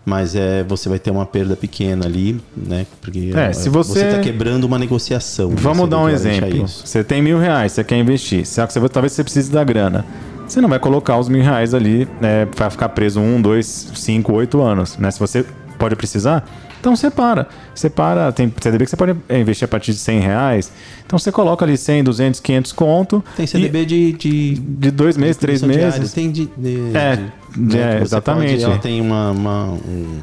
mas 0.05 0.35
é, 0.35 0.63
você 0.63 0.89
vai 0.89 0.97
ter 0.99 1.11
uma 1.11 1.25
perda 1.25 1.55
pequena 1.55 2.05
ali, 2.05 2.39
né? 2.55 2.85
Porque 3.01 3.31
É, 3.35 3.53
se 3.53 3.69
você- 3.69 4.05
está 4.07 4.19
quebrando 4.19 4.63
uma 4.63 4.79
negociação. 4.79 5.51
Vamos 5.55 5.79
Você 5.85 5.87
dar 5.89 5.97
um 5.99 6.09
exemplo. 6.09 6.67
Você 6.67 7.03
tem 7.03 7.21
mil 7.21 7.37
reais, 7.37 7.73
você 7.73 7.83
quer 7.83 7.97
investir. 7.97 8.45
Só 8.47 8.65
que 8.65 8.73
você, 8.73 8.89
talvez 8.89 9.13
você 9.13 9.23
precise 9.23 9.51
da 9.51 9.63
grana. 9.63 10.05
Você 10.47 10.59
não 10.61 10.69
vai 10.69 10.79
colocar 10.79 11.15
os 11.19 11.29
mil 11.29 11.43
reais 11.43 11.75
ali 11.75 12.07
né, 12.19 12.47
para 12.47 12.71
ficar 12.71 12.89
preso 12.89 13.19
um, 13.19 13.39
dois, 13.39 13.91
cinco, 13.93 14.33
oito 14.33 14.59
anos. 14.61 14.97
Né? 14.97 15.11
Se 15.11 15.19
você 15.19 15.45
pode 15.79 15.95
precisar, 15.95 16.45
então 16.79 16.95
separa. 16.95 17.47
Separa, 17.73 18.31
tem 18.31 18.53
CDB 18.61 18.83
que 18.85 18.91
você 18.91 18.97
pode 18.97 19.15
é, 19.27 19.39
investir 19.39 19.65
a 19.65 19.67
partir 19.67 19.91
de 19.93 19.97
100 19.97 20.19
reais. 20.19 20.71
Então 21.05 21.17
você 21.17 21.31
coloca 21.31 21.65
ali 21.65 21.77
100, 21.77 22.03
200, 22.03 22.39
500 22.39 22.71
conto. 22.73 23.23
Tem 23.35 23.45
e 23.45 23.47
CDB 23.47 23.85
de, 23.85 24.13
de, 24.13 24.53
de 24.55 24.91
dois 24.91 25.17
meses, 25.17 25.37
três 25.37 25.61
comissão 25.61 25.79
diária, 25.81 25.97
meses. 25.99 26.13
Tem 26.13 26.31
de, 26.31 26.45
de- 26.55 26.95
É, 26.95 27.15
de- 27.15 27.65
de- 27.67 27.77
né, 27.77 27.97
é, 27.97 28.01
exatamente. 28.01 28.51
pode- 28.51 28.63
ela 28.65 28.77
tem 28.77 29.01
uma, 29.01 29.31
uma 29.31 29.63
um, 29.65 30.19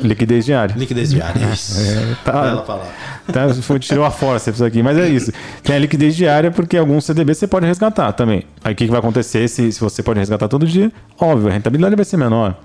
Liquidez 0.00 0.44
diária. 0.44 0.74
liquidez 0.76 1.10
diária. 1.10 1.40
Isso. 1.52 1.80
tá. 2.24 2.32
Pra 2.32 2.48
ela 2.48 2.62
falar. 2.64 2.86
Tá, 3.32 3.48
foi, 3.54 3.78
tirou 3.80 4.04
a 4.04 4.10
forceps 4.12 4.62
aqui, 4.62 4.80
mas 4.82 4.96
é 4.96 5.06
isso. 5.08 5.30
Tem 5.62 5.74
a 5.76 5.78
liquidez 5.78 6.14
diária, 6.16 6.50
porque 6.50 6.76
alguns 6.78 7.04
CDB 7.04 7.34
você 7.34 7.46
pode 7.46 7.66
resgatar 7.66 8.12
também. 8.12 8.44
Aí 8.64 8.72
o 8.72 8.76
que, 8.76 8.84
que 8.86 8.90
vai 8.90 9.00
acontecer 9.00 9.46
se, 9.48 9.70
se 9.72 9.80
você 9.80 10.02
pode 10.02 10.18
resgatar 10.18 10.46
todo 10.48 10.64
dia? 10.66 10.90
Óbvio, 11.20 11.48
a 11.48 11.52
rentabilidade 11.52 11.94
vai 11.96 12.04
ser 12.06 12.16
menor. 12.16 12.56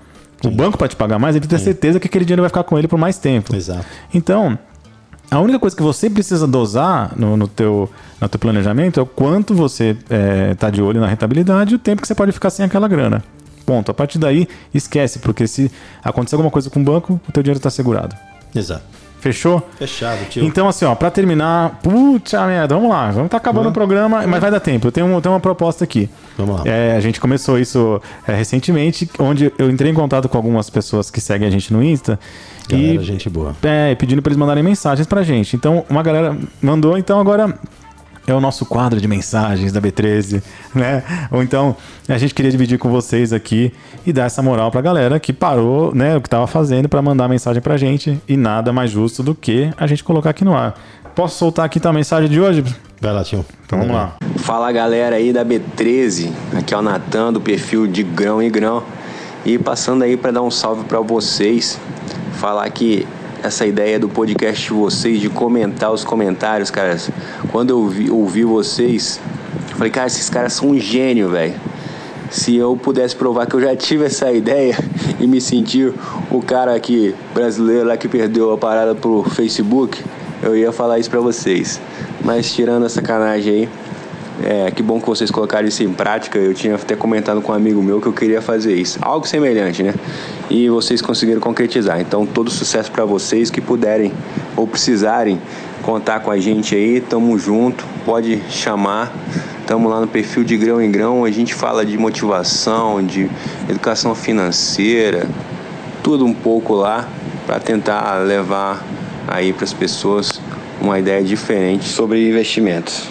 O 0.42 0.50
banco 0.50 0.76
para 0.76 0.88
te 0.88 0.96
pagar 0.96 1.18
mais, 1.18 1.36
ele 1.36 1.46
tem 1.46 1.58
certeza 1.58 2.00
que 2.00 2.06
aquele 2.06 2.24
dinheiro 2.24 2.42
vai 2.42 2.48
ficar 2.48 2.64
com 2.64 2.78
ele 2.78 2.88
por 2.88 2.98
mais 2.98 3.18
tempo. 3.18 3.54
Exato. 3.54 3.86
Então, 4.12 4.58
a 5.30 5.40
única 5.40 5.58
coisa 5.58 5.74
que 5.74 5.82
você 5.82 6.10
precisa 6.10 6.46
dosar 6.46 7.12
no, 7.16 7.36
no, 7.36 7.48
teu, 7.48 7.90
no 8.20 8.28
teu 8.28 8.38
planejamento 8.38 9.00
é 9.00 9.02
o 9.02 9.06
quanto 9.06 9.54
você 9.54 9.96
está 10.52 10.70
de 10.70 10.82
olho 10.82 11.00
na 11.00 11.06
rentabilidade 11.06 11.72
e 11.72 11.76
o 11.76 11.78
tempo 11.78 12.02
que 12.02 12.08
você 12.08 12.14
pode 12.14 12.32
ficar 12.32 12.50
sem 12.50 12.64
aquela 12.64 12.88
grana. 12.88 13.22
Ponto. 13.64 13.90
A 13.90 13.94
partir 13.94 14.18
daí, 14.18 14.46
esquece, 14.74 15.18
porque 15.18 15.46
se 15.46 15.70
acontecer 16.02 16.34
alguma 16.34 16.50
coisa 16.50 16.68
com 16.68 16.80
o 16.80 16.84
banco, 16.84 17.18
o 17.26 17.32
teu 17.32 17.42
dinheiro 17.42 17.58
está 17.58 17.70
segurado. 17.70 18.14
Exato. 18.54 18.84
Fechou? 19.24 19.66
Fechado, 19.78 20.22
tio. 20.28 20.44
Então, 20.44 20.68
assim, 20.68 20.84
ó, 20.84 20.94
pra 20.94 21.10
terminar, 21.10 21.80
puta 21.82 22.46
merda, 22.46 22.74
vamos 22.74 22.90
lá, 22.90 23.10
vamos 23.10 23.30
tá 23.30 23.38
acabando 23.38 23.70
o 23.70 23.72
programa, 23.72 24.22
mas 24.26 24.38
vai 24.38 24.50
dar 24.50 24.60
tempo. 24.60 24.86
Eu 24.88 24.92
tenho, 24.92 25.06
um- 25.06 25.18
tenho 25.18 25.32
uma 25.32 25.40
proposta 25.40 25.82
aqui. 25.82 26.10
Vamos 26.36 26.56
lá. 26.56 26.62
É, 26.66 26.94
a 26.94 27.00
gente 27.00 27.18
começou 27.18 27.58
isso 27.58 28.02
é, 28.28 28.34
recentemente, 28.34 29.08
onde 29.18 29.50
eu 29.56 29.70
entrei 29.70 29.90
em 29.90 29.94
contato 29.94 30.28
com 30.28 30.36
algumas 30.36 30.68
pessoas 30.68 31.10
que 31.10 31.22
seguem 31.22 31.48
a 31.48 31.50
gente 31.50 31.72
no 31.72 31.82
Insta 31.82 32.20
Galera, 32.68 33.00
e 33.00 33.04
gente 33.04 33.30
boa. 33.30 33.56
é, 33.62 33.94
pedindo 33.94 34.20
pra 34.20 34.28
eles 34.28 34.38
mandarem 34.38 34.62
mensagens 34.62 35.06
pra 35.06 35.22
gente. 35.22 35.56
Então, 35.56 35.86
uma 35.88 36.02
galera 36.02 36.36
mandou, 36.60 36.98
então 36.98 37.18
agora 37.18 37.58
é 38.26 38.34
o 38.34 38.40
nosso 38.40 38.64
quadro 38.64 39.00
de 39.00 39.06
mensagens 39.06 39.72
da 39.72 39.80
B13, 39.80 40.42
né? 40.74 41.02
Ou 41.30 41.42
então 41.42 41.76
a 42.08 42.18
gente 42.18 42.34
queria 42.34 42.50
dividir 42.50 42.78
com 42.78 42.90
vocês 42.90 43.32
aqui 43.32 43.72
e 44.06 44.12
dar 44.12 44.24
essa 44.24 44.42
moral 44.42 44.70
pra 44.70 44.80
galera 44.80 45.20
que 45.20 45.32
parou, 45.32 45.94
né, 45.94 46.16
o 46.16 46.20
que 46.20 46.28
tava 46.28 46.46
fazendo 46.46 46.88
pra 46.88 47.02
mandar 47.02 47.28
mensagem 47.28 47.60
pra 47.60 47.76
gente 47.76 48.20
e 48.28 48.36
nada 48.36 48.72
mais 48.72 48.90
justo 48.90 49.22
do 49.22 49.34
que 49.34 49.70
a 49.76 49.86
gente 49.86 50.02
colocar 50.02 50.30
aqui 50.30 50.44
no 50.44 50.54
ar. 50.54 50.74
Posso 51.14 51.38
soltar 51.38 51.64
aqui 51.64 51.78
tá 51.78 51.90
a 51.90 51.92
mensagem 51.92 52.28
de 52.28 52.40
hoje? 52.40 52.64
Vai 53.00 53.12
lá, 53.12 53.22
tio. 53.22 53.44
Então 53.64 53.78
vamos 53.78 53.94
lá. 53.94 54.16
Fala 54.38 54.72
galera 54.72 55.16
aí 55.16 55.32
da 55.32 55.44
B13, 55.44 56.32
aqui 56.56 56.74
é 56.74 56.76
o 56.76 56.82
Natan 56.82 57.32
do 57.32 57.40
perfil 57.40 57.86
de 57.86 58.02
Grão 58.02 58.42
e 58.42 58.50
Grão 58.50 58.82
e 59.44 59.58
passando 59.58 60.02
aí 60.02 60.16
para 60.16 60.32
dar 60.32 60.42
um 60.42 60.50
salve 60.50 60.84
para 60.84 61.00
vocês, 61.00 61.78
falar 62.32 62.68
que 62.70 63.06
essa 63.42 63.66
ideia 63.66 63.98
do 63.98 64.08
podcast 64.08 64.64
de 64.66 64.72
vocês 64.72 65.20
de 65.20 65.28
comentar 65.28 65.92
os 65.92 66.02
comentários, 66.02 66.70
cara, 66.70 66.96
quando 67.54 67.70
eu 67.70 67.86
vi, 67.86 68.10
ouvi 68.10 68.42
vocês, 68.42 69.20
falei, 69.76 69.88
cara, 69.88 70.08
esses 70.08 70.28
caras 70.28 70.54
são 70.54 70.70
um 70.70 70.76
gênio, 70.76 71.28
velho. 71.28 71.54
Se 72.28 72.56
eu 72.56 72.76
pudesse 72.76 73.14
provar 73.14 73.46
que 73.46 73.54
eu 73.54 73.60
já 73.60 73.76
tive 73.76 74.04
essa 74.04 74.32
ideia 74.32 74.76
e 75.20 75.26
me 75.28 75.40
sentir 75.40 75.94
o 76.32 76.42
cara 76.42 76.74
aqui 76.74 77.14
brasileiro 77.32 77.86
lá 77.86 77.96
que 77.96 78.08
perdeu 78.08 78.52
a 78.52 78.58
parada 78.58 78.92
pro 78.92 79.22
Facebook, 79.22 80.02
eu 80.42 80.56
ia 80.56 80.72
falar 80.72 80.98
isso 80.98 81.08
pra 81.08 81.20
vocês. 81.20 81.80
Mas 82.24 82.52
tirando 82.52 82.86
a 82.86 82.88
sacanagem 82.88 83.52
aí, 83.52 83.68
É, 84.42 84.68
que 84.72 84.82
bom 84.82 85.00
que 85.00 85.06
vocês 85.06 85.30
colocaram 85.30 85.68
isso 85.68 85.84
em 85.84 85.92
prática. 85.92 86.36
Eu 86.40 86.52
tinha 86.52 86.74
até 86.74 86.96
comentado 86.96 87.40
com 87.40 87.52
um 87.52 87.54
amigo 87.54 87.80
meu 87.80 88.00
que 88.00 88.08
eu 88.08 88.12
queria 88.12 88.42
fazer 88.42 88.74
isso. 88.74 88.98
Algo 89.00 89.28
semelhante, 89.28 89.80
né? 89.80 89.94
E 90.50 90.68
vocês 90.68 91.00
conseguiram 91.00 91.40
concretizar. 91.40 92.00
Então, 92.00 92.26
todo 92.26 92.50
sucesso 92.50 92.90
para 92.90 93.04
vocês 93.04 93.48
que 93.48 93.60
puderem 93.60 94.12
ou 94.56 94.66
precisarem 94.66 95.40
contar 95.84 96.20
com 96.20 96.30
a 96.30 96.38
gente 96.38 96.74
aí. 96.74 97.00
Tamo 97.00 97.38
junto. 97.38 97.84
Pode 98.04 98.40
chamar. 98.48 99.12
Tamo 99.66 99.88
lá 99.88 100.00
no 100.00 100.06
perfil 100.06 100.42
de 100.42 100.56
grão 100.56 100.80
em 100.80 100.90
grão. 100.90 101.24
A 101.24 101.30
gente 101.30 101.54
fala 101.54 101.84
de 101.84 101.96
motivação, 101.96 103.04
de 103.04 103.30
educação 103.68 104.14
financeira, 104.14 105.26
tudo 106.02 106.24
um 106.24 106.34
pouco 106.34 106.74
lá 106.74 107.08
para 107.46 107.60
tentar 107.60 108.18
levar 108.24 108.82
aí 109.26 109.52
para 109.52 109.64
as 109.64 109.72
pessoas 109.72 110.40
uma 110.80 110.98
ideia 110.98 111.22
diferente 111.22 111.88
sobre 111.88 112.28
investimentos. 112.28 113.08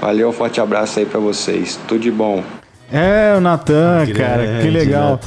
Valeu, 0.00 0.28
um 0.28 0.32
forte 0.32 0.60
abraço 0.60 0.98
aí 0.98 1.06
para 1.06 1.20
vocês. 1.20 1.78
Tudo 1.86 2.00
de 2.00 2.10
bom. 2.10 2.42
É, 2.94 3.34
o 3.36 3.40
Natan, 3.40 4.06
cara, 4.16 4.60
que 4.62 4.70
legal. 4.70 5.18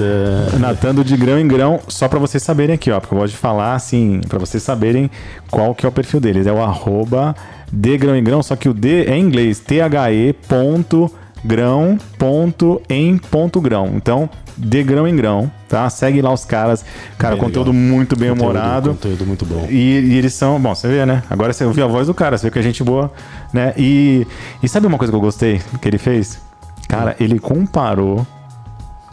Natan. 0.60 0.96
Do 0.96 1.04
de 1.04 1.18
grão 1.18 1.38
em 1.38 1.48
grão, 1.48 1.80
só 1.88 2.08
pra 2.08 2.18
vocês 2.18 2.42
saberem 2.42 2.76
aqui, 2.76 2.90
ó, 2.90 3.00
porque 3.00 3.14
eu 3.14 3.20
gosto 3.20 3.34
de 3.34 3.38
falar 3.40 3.76
assim, 3.76 4.22
pra 4.30 4.40
vocês 4.40 4.64
saberem 4.64 5.12
qual 5.52 5.76
que 5.76 5.86
é 5.86 5.90
o 5.90 5.92
perfil 5.92 6.20
deles. 6.22 6.48
É 6.48 6.52
o 6.52 6.62
arroba 6.62 7.36
de 7.72 7.98
grão 7.98 8.16
em 8.16 8.24
grão, 8.24 8.42
só 8.42 8.56
que 8.56 8.70
o 8.70 8.74
D 8.74 9.04
é 9.06 9.18
em 9.18 9.22
inglês, 9.22 9.60
T-H-E 9.60 10.32
ponto 10.48 11.12
grão 11.44 11.98
ponto 12.18 12.82
em 12.90 13.18
ponto 13.18 13.60
grão. 13.60 13.92
Então, 13.96 14.30
de 14.58 14.82
grão 14.82 15.08
em 15.08 15.16
grão, 15.16 15.52
tá? 15.68 15.90
Segue 15.90 16.22
lá 16.22 16.32
os 16.34 16.46
caras. 16.46 16.84
Cara, 17.18 17.36
Bem 17.36 17.44
conteúdo 17.44 17.72
legal. 17.72 17.86
muito 17.88 18.16
bem 18.16 18.30
Conteúdo- 18.30 18.50
humorado. 18.50 18.90
Conteúdo 18.92 19.26
muito 19.26 19.46
bom. 19.46 19.68
E, 19.70 20.00
e 20.00 20.18
eles 20.18 20.34
são. 20.34 20.60
Bom, 20.60 20.74
você 20.74 20.88
vê, 20.88 21.06
né? 21.06 21.22
Agora 21.30 21.52
você 21.54 21.64
ouviu 21.66 21.84
a 21.84 21.88
voz 21.88 22.08
do 22.08 22.14
cara, 22.14 22.38
você 22.38 22.48
vê 22.48 22.52
que 22.52 22.60
é 22.60 22.62
gente 22.62 22.84
boa, 22.84 23.12
né? 23.54 23.74
E, 23.78 24.26
e 24.64 24.68
sabe 24.70 24.88
uma 24.88 24.98
coisa 24.98 25.12
que 25.12 25.16
eu 25.18 25.22
gostei 25.22 25.62
que 25.82 25.88
ele 25.88 25.98
fez? 25.98 26.40
Cara, 26.88 27.16
ele 27.20 27.40
comparou 27.40 28.26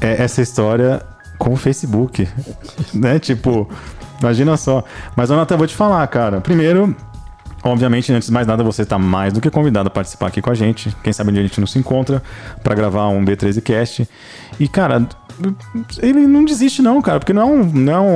é, 0.01 0.23
essa 0.23 0.41
história 0.41 1.03
com 1.39 1.53
o 1.53 1.57
Facebook, 1.57 2.29
né? 2.95 3.19
Tipo, 3.19 3.69
imagina 4.21 4.57
só. 4.57 4.85
Mas, 5.17 5.31
eu 5.31 5.59
vou 5.59 5.67
te 5.67 5.75
falar, 5.75 6.07
cara. 6.07 6.41
Primeiro, 6.41 6.95
obviamente, 7.63 8.13
antes 8.13 8.29
de 8.29 8.33
mais 8.33 8.47
nada, 8.47 8.63
você 8.63 8.83
está 8.83 8.99
mais 8.99 9.33
do 9.33 9.41
que 9.41 9.51
convidado 9.51 9.89
a 9.89 9.91
participar 9.91 10.29
aqui 10.29 10.41
com 10.41 10.51
a 10.51 10.55
gente. 10.55 10.95
Quem 11.03 11.13
sabe 11.13 11.31
onde 11.31 11.41
a 11.41 11.43
gente 11.43 11.59
não 11.61 11.67
se 11.67 11.79
encontra 11.79 12.23
para 12.63 12.75
gravar 12.75 13.09
um 13.09 13.25
B13 13.25 13.61
Cast. 13.63 14.09
E, 14.61 14.69
cara, 14.69 15.07
ele 16.01 16.27
não 16.27 16.45
desiste, 16.45 16.81
não, 16.81 17.03
cara, 17.03 17.19
porque 17.19 17.33
não 17.33 17.61
é. 17.61 17.65
Não, 17.73 18.07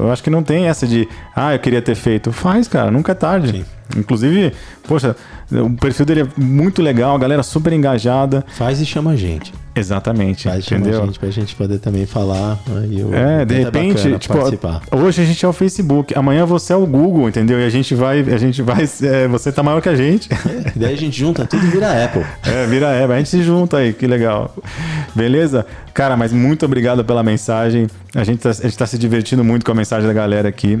é 0.00 0.04
eu 0.04 0.12
acho 0.12 0.22
que 0.22 0.30
não 0.30 0.42
tem 0.42 0.66
essa 0.66 0.86
de, 0.86 1.08
ah, 1.34 1.54
eu 1.54 1.58
queria 1.58 1.82
ter 1.82 1.94
feito. 1.94 2.32
Faz, 2.32 2.68
cara, 2.68 2.90
nunca 2.90 3.12
é 3.12 3.14
tarde. 3.14 3.58
Sim. 3.58 3.77
Inclusive, 3.96 4.52
poxa, 4.86 5.16
o 5.50 5.70
perfil 5.70 6.04
dele 6.06 6.20
é 6.22 6.26
muito 6.36 6.82
legal, 6.82 7.14
a 7.16 7.18
galera 7.18 7.42
super 7.42 7.72
engajada. 7.72 8.44
Faz 8.56 8.80
e 8.80 8.86
chama 8.86 9.12
a 9.12 9.16
gente. 9.16 9.52
Exatamente. 9.74 10.44
Faz 10.48 10.64
e 10.64 10.68
chama 10.68 10.80
entendeu? 10.80 11.02
a 11.02 11.06
gente 11.06 11.18
pra 11.18 11.30
gente 11.30 11.54
poder 11.54 11.78
também 11.78 12.04
falar. 12.04 12.58
Aí 12.82 13.02
o- 13.02 13.14
É, 13.14 13.44
de 13.44 13.54
é 13.54 13.58
repente, 13.58 13.96
bacana 13.98 14.18
tipo, 14.18 14.34
participar. 14.34 14.82
hoje 14.90 15.22
a 15.22 15.24
gente 15.24 15.44
é 15.44 15.48
o 15.48 15.52
Facebook, 15.52 16.12
amanhã 16.18 16.44
você 16.44 16.72
é 16.72 16.76
o 16.76 16.84
Google, 16.86 17.28
entendeu? 17.28 17.58
E 17.60 17.64
a 17.64 17.70
gente 17.70 17.94
vai, 17.94 18.20
a 18.20 18.36
gente 18.38 18.60
vai, 18.60 18.82
é, 19.02 19.28
você 19.28 19.50
tá 19.52 19.62
maior 19.62 19.80
que 19.80 19.88
a 19.88 19.96
gente. 19.96 20.28
E 20.74 20.78
daí 20.78 20.94
a 20.94 20.96
gente 20.96 21.18
junta 21.18 21.46
tudo 21.46 21.64
e 21.64 21.68
vira 21.70 22.04
Apple. 22.04 22.24
É, 22.48 22.66
vira 22.66 22.88
Eva, 22.88 23.14
a 23.14 23.18
gente 23.18 23.28
se 23.28 23.42
junta 23.42 23.76
aí, 23.78 23.92
que 23.92 24.06
legal. 24.06 24.54
Beleza? 25.14 25.64
Cara, 25.94 26.16
mas 26.16 26.32
muito 26.32 26.64
obrigado 26.64 27.04
pela 27.04 27.22
mensagem. 27.22 27.86
A 28.14 28.24
gente 28.24 28.40
tá, 28.40 28.50
a 28.50 28.52
gente 28.52 28.76
tá 28.78 28.86
se 28.86 28.98
divertindo 28.98 29.44
muito 29.44 29.64
com 29.64 29.72
a 29.72 29.74
mensagem 29.74 30.06
da 30.06 30.12
galera 30.14 30.48
aqui. 30.48 30.78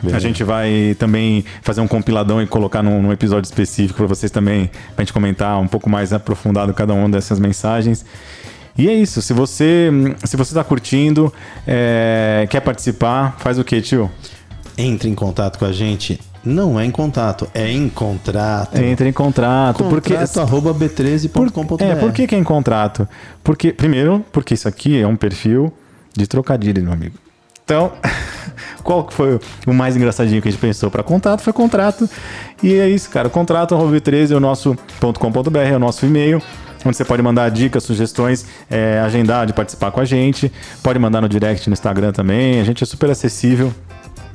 A 0.00 0.06
Beleza. 0.06 0.20
gente 0.20 0.42
vai 0.42 0.96
também 0.98 1.44
fazer 1.62 1.80
um 1.80 1.88
compiladão 1.88 2.42
e 2.42 2.46
colocar 2.46 2.82
num, 2.82 3.02
num 3.02 3.12
episódio 3.12 3.46
específico 3.46 3.98
para 3.98 4.06
vocês 4.06 4.32
também, 4.32 4.70
pra 4.96 5.04
gente 5.04 5.12
comentar 5.12 5.60
um 5.60 5.66
pouco 5.66 5.90
mais 5.90 6.12
aprofundado 6.12 6.72
cada 6.72 6.94
uma 6.94 7.08
dessas 7.08 7.38
mensagens. 7.38 8.04
E 8.78 8.88
é 8.88 8.94
isso. 8.94 9.20
Se 9.20 9.32
você 9.34 9.90
se 10.24 10.36
você 10.36 10.54
tá 10.54 10.64
curtindo, 10.64 11.32
é, 11.66 12.46
quer 12.48 12.60
participar, 12.60 13.36
faz 13.38 13.58
o 13.58 13.64
que, 13.64 13.80
tio? 13.82 14.10
Entre 14.78 15.08
em 15.08 15.14
contato 15.14 15.58
com 15.58 15.66
a 15.66 15.72
gente. 15.72 16.18
Não 16.42 16.80
é 16.80 16.86
em 16.86 16.90
contato, 16.90 17.46
é 17.52 17.70
em 17.70 17.90
contrato. 17.90 18.78
Entra 18.78 19.06
em 19.06 19.12
contrato. 19.12 19.84
porque 19.84 20.14
Contrato 20.14 20.40
arroba 20.40 20.72
b13.com.br. 20.72 21.82
É, 21.82 21.94
por 21.96 22.12
que, 22.12 22.26
que 22.26 22.34
é 22.34 22.38
em 22.38 22.44
contrato? 22.44 23.06
Porque, 23.44 23.72
primeiro, 23.72 24.24
porque 24.32 24.54
isso 24.54 24.66
aqui 24.66 24.98
é 24.98 25.06
um 25.06 25.16
perfil 25.16 25.70
de 26.16 26.26
trocadilho, 26.26 26.82
meu 26.82 26.94
amigo. 26.94 27.16
Então, 27.70 27.92
qual 28.82 29.04
que 29.04 29.14
foi 29.14 29.38
o 29.64 29.72
mais 29.72 29.96
engraçadinho 29.96 30.42
que 30.42 30.48
a 30.48 30.50
gente 30.50 30.60
pensou 30.60 30.90
para 30.90 31.04
contrato? 31.04 31.40
Foi 31.40 31.52
contrato. 31.52 32.10
E 32.60 32.74
é 32.74 32.88
isso, 32.88 33.08
cara. 33.10 33.28
Contrato 33.28 33.76
arroba 33.76 34.00
13 34.00 34.34
é 34.34 34.36
o 34.36 34.40
nosso 34.40 34.76
.com.br, 35.00 35.58
é 35.58 35.76
o 35.76 35.78
nosso 35.78 36.04
e-mail, 36.04 36.42
onde 36.84 36.96
você 36.96 37.04
pode 37.04 37.22
mandar 37.22 37.48
dicas, 37.48 37.84
sugestões, 37.84 38.44
é, 38.68 38.98
agendar 38.98 39.46
de 39.46 39.52
participar 39.52 39.92
com 39.92 40.00
a 40.00 40.04
gente. 40.04 40.50
Pode 40.82 40.98
mandar 40.98 41.20
no 41.20 41.28
direct 41.28 41.68
no 41.70 41.74
Instagram 41.74 42.10
também. 42.10 42.60
A 42.60 42.64
gente 42.64 42.82
é 42.82 42.86
super 42.86 43.08
acessível. 43.08 43.72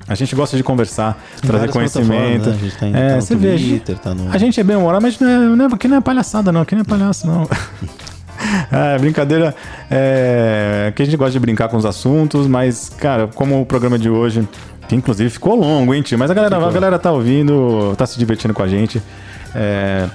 A 0.07 0.15
gente 0.15 0.33
gosta 0.33 0.55
de 0.55 0.63
conversar, 0.63 1.21
trazer 1.41 1.67
várias 1.67 1.73
conhecimento. 1.73 2.49
né? 2.51 2.55
A 2.55 2.63
gente 2.63 2.77
tá 2.77 2.87
em- 2.87 2.95
é, 2.95 3.09
tá 3.09 3.15
no 3.15 3.21
você 3.21 3.35
vê, 3.35 3.57
Twitter, 3.57 3.97
tá 3.97 4.13
no- 4.13 4.31
a 4.31 4.37
gente 4.37 4.57
é 4.59 4.63
bem 4.63 4.77
humorado, 4.77 5.01
mas 5.01 5.19
não 5.19 5.27
é, 5.27 5.37
não 5.39 5.65
é, 5.65 5.73
aqui 5.73 5.87
não 5.89 5.97
é 5.97 6.01
palhaçada, 6.01 6.51
não. 6.53 6.61
Aqui 6.61 6.73
não 6.75 6.81
é 6.81 6.85
palhaço, 6.85 7.25
não. 7.27 7.49
É, 8.71 8.97
brincadeira. 8.97 9.55
É, 9.89 10.91
que 10.95 11.01
a 11.01 11.05
gente 11.05 11.15
gosta 11.17 11.31
de 11.31 11.39
brincar 11.39 11.69
com 11.69 11.77
os 11.77 11.85
assuntos, 11.85 12.47
mas, 12.47 12.89
cara, 12.89 13.27
como 13.33 13.61
o 13.61 13.65
programa 13.65 13.97
de 13.97 14.09
hoje, 14.09 14.47
que 14.87 14.95
inclusive 14.95 15.29
ficou 15.29 15.55
longo, 15.55 15.93
hein, 15.93 16.01
tio? 16.01 16.17
Mas 16.17 16.29
a 16.31 16.33
galera, 16.33 16.57
a 16.57 16.71
galera 16.71 16.99
tá 16.99 17.11
ouvindo, 17.11 17.95
tá 17.97 18.05
se 18.05 18.17
divertindo 18.19 18.53
com 18.53 18.63
a 18.63 18.67
gente. 18.67 19.01
É, 19.53 20.07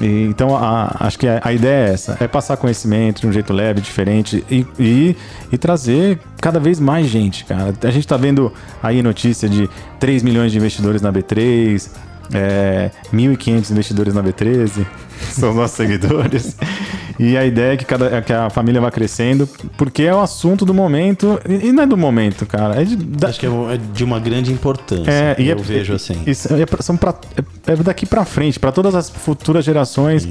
e, 0.00 0.24
então, 0.24 0.56
a- 0.56 0.94
acho 1.00 1.18
que 1.18 1.26
a, 1.28 1.40
a 1.42 1.52
ideia 1.52 1.88
é 1.88 1.92
essa: 1.94 2.16
é 2.20 2.26
passar 2.28 2.56
conhecimento 2.56 3.20
de 3.20 3.26
um 3.26 3.32
jeito 3.32 3.52
leve, 3.52 3.80
diferente 3.80 4.44
e, 4.50 4.66
e, 4.78 5.16
e 5.52 5.58
trazer 5.58 6.18
cada 6.40 6.58
vez 6.60 6.78
mais 6.80 7.06
gente, 7.06 7.44
cara. 7.44 7.74
A 7.82 7.90
gente 7.90 8.06
tá 8.06 8.16
vendo 8.16 8.52
aí 8.82 9.02
notícia 9.02 9.48
de 9.48 9.68
3 10.00 10.22
milhões 10.22 10.52
de 10.52 10.58
investidores 10.58 11.02
na 11.02 11.12
B3, 11.12 11.90
é, 12.32 12.90
1.500 13.12 13.70
investidores 13.70 14.14
na 14.14 14.22
B13, 14.22 14.86
são 15.32 15.50
os 15.50 15.56
nossos 15.56 15.76
seguidores. 15.76 16.56
E 17.18 17.36
a 17.36 17.46
ideia 17.46 17.72
é 17.72 17.76
que, 17.76 17.84
cada, 17.84 18.14
é 18.14 18.20
que 18.20 18.32
a 18.32 18.50
família 18.50 18.80
vá 18.80 18.90
crescendo, 18.90 19.48
porque 19.78 20.02
é 20.02 20.14
o 20.14 20.20
assunto 20.20 20.66
do 20.66 20.74
momento, 20.74 21.40
e 21.48 21.72
não 21.72 21.82
é 21.82 21.86
do 21.86 21.96
momento, 21.96 22.44
cara. 22.44 22.80
É 22.80 22.84
de, 22.84 22.94
da- 22.96 23.28
Acho 23.28 23.40
que 23.40 23.46
é 23.46 23.48
é 23.48 23.78
de 23.94 24.04
uma 24.04 24.20
grande 24.20 24.52
importância. 24.52 25.10
é, 25.10 25.34
e 25.38 25.48
eu 25.48 25.56
é- 25.58 25.62
vejo 25.62 25.94
assim. 25.94 26.22
Isso 26.26 26.48
é, 26.52 26.66
são 26.82 26.96
pra, 26.96 27.14
é, 27.66 27.72
é 27.72 27.76
daqui 27.76 28.04
pra 28.04 28.24
frente, 28.24 28.60
pra 28.60 28.70
todas 28.70 28.94
as 28.94 29.08
futuras 29.08 29.64
gerações. 29.64 30.28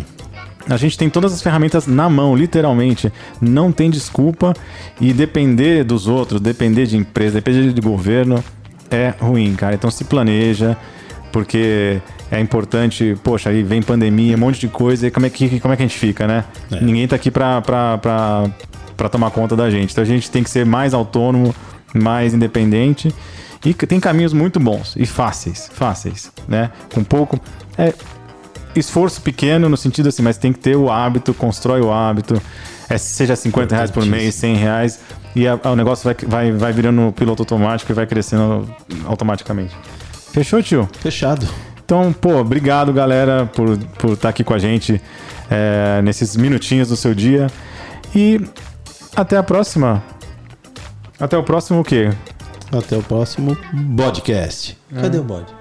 A 0.67 0.77
gente 0.77 0.97
tem 0.97 1.09
todas 1.11 1.31
as 1.31 1.41
ferramentas 1.43 1.85
na 1.85 2.09
mão, 2.09 2.35
literalmente. 2.35 3.11
Não 3.39 3.71
tem 3.71 3.87
desculpa. 3.89 4.53
E 4.99 5.13
depender 5.13 5.83
dos 5.83 6.07
outros, 6.07 6.41
depender 6.41 6.87
de 6.87 6.97
empresa, 6.97 7.35
depender 7.35 7.71
de 7.71 7.81
governo, 7.81 8.43
é 8.89 9.13
ruim, 9.19 9.53
cara. 9.55 9.75
Então 9.75 9.91
se 9.91 10.03
planeja, 10.05 10.75
porque 11.35 11.99
é 12.31 12.39
importante. 12.39 13.13
Poxa, 13.21 13.49
aí 13.49 13.61
vem 13.61 13.81
pandemia, 13.81 14.37
um 14.37 14.39
monte 14.39 14.57
de 14.57 14.69
coisa. 14.69 15.05
E 15.07 15.11
como 15.11 15.25
é 15.25 15.29
que, 15.29 15.59
como 15.59 15.73
é 15.73 15.75
que 15.75 15.83
a 15.83 15.85
gente 15.85 15.99
fica, 15.99 16.25
né? 16.25 16.45
É. 16.71 16.79
Ninguém 16.79 17.05
tá 17.09 17.17
aqui 17.17 17.29
pra, 17.29 17.59
pra, 17.61 17.97
pra, 17.97 18.45
pra 18.95 19.09
tomar 19.09 19.29
conta 19.31 19.53
da 19.53 19.69
gente. 19.69 19.91
Então 19.91 20.01
a 20.01 20.07
gente 20.07 20.31
tem 20.31 20.41
que 20.41 20.49
ser 20.49 20.65
mais 20.65 20.93
autônomo, 20.93 21.53
mais 21.93 22.33
independente. 22.33 23.13
E 23.65 23.73
tem 23.73 23.99
caminhos 23.99 24.31
muito 24.31 24.61
bons 24.61 24.93
e 24.95 25.05
fáceis, 25.05 25.69
fáceis, 25.73 26.31
né? 26.47 26.71
Com 26.93 27.03
pouco. 27.03 27.37
É, 27.77 27.93
esforço 28.73 29.21
pequeno 29.21 29.67
no 29.67 29.75
sentido 29.75 30.07
assim, 30.07 30.21
mas 30.23 30.37
tem 30.37 30.53
que 30.53 30.59
ter 30.59 30.77
o 30.77 30.89
hábito, 30.89 31.33
constrói 31.33 31.81
o 31.81 31.91
hábito. 31.91 32.41
É, 32.89 32.97
seja 32.97 33.35
50 33.35 33.75
reais 33.75 33.91
por 33.91 34.05
mês, 34.05 34.35
100 34.35 34.55
reais, 34.55 34.99
e 35.35 35.45
a- 35.45 35.59
o 35.65 35.75
negócio 35.75 36.05
vai, 36.05 36.15
vai, 36.25 36.51
vai 36.53 36.71
virando 36.71 37.11
piloto 37.11 37.41
automático 37.41 37.91
e 37.91 37.95
vai 37.95 38.05
crescendo 38.07 38.73
automaticamente. 39.05 39.75
Fechou, 40.35 40.61
tio? 40.61 40.89
Fechado. 40.99 41.47
Então, 41.85 42.11
pô, 42.11 42.35
obrigado, 42.35 42.91
galera, 42.91 43.45
por 43.45 43.69
estar 43.69 43.87
por 43.97 44.17
tá 44.17 44.27
aqui 44.27 44.43
com 44.43 44.53
a 44.53 44.59
gente 44.59 45.01
é, 45.49 46.01
nesses 46.01 46.35
minutinhos 46.35 46.89
do 46.89 46.97
seu 46.97 47.15
dia. 47.15 47.47
E 48.13 48.41
até 49.15 49.37
a 49.37 49.43
próxima. 49.43 50.03
Até 51.17 51.37
o 51.37 51.43
próximo 51.43 51.79
o 51.79 51.83
quê? 51.85 52.09
Até 52.69 52.97
o 52.97 53.01
próximo 53.01 53.57
podcast. 53.95 54.77
Cadê 54.93 55.19
o 55.19 55.23
bode? 55.23 55.53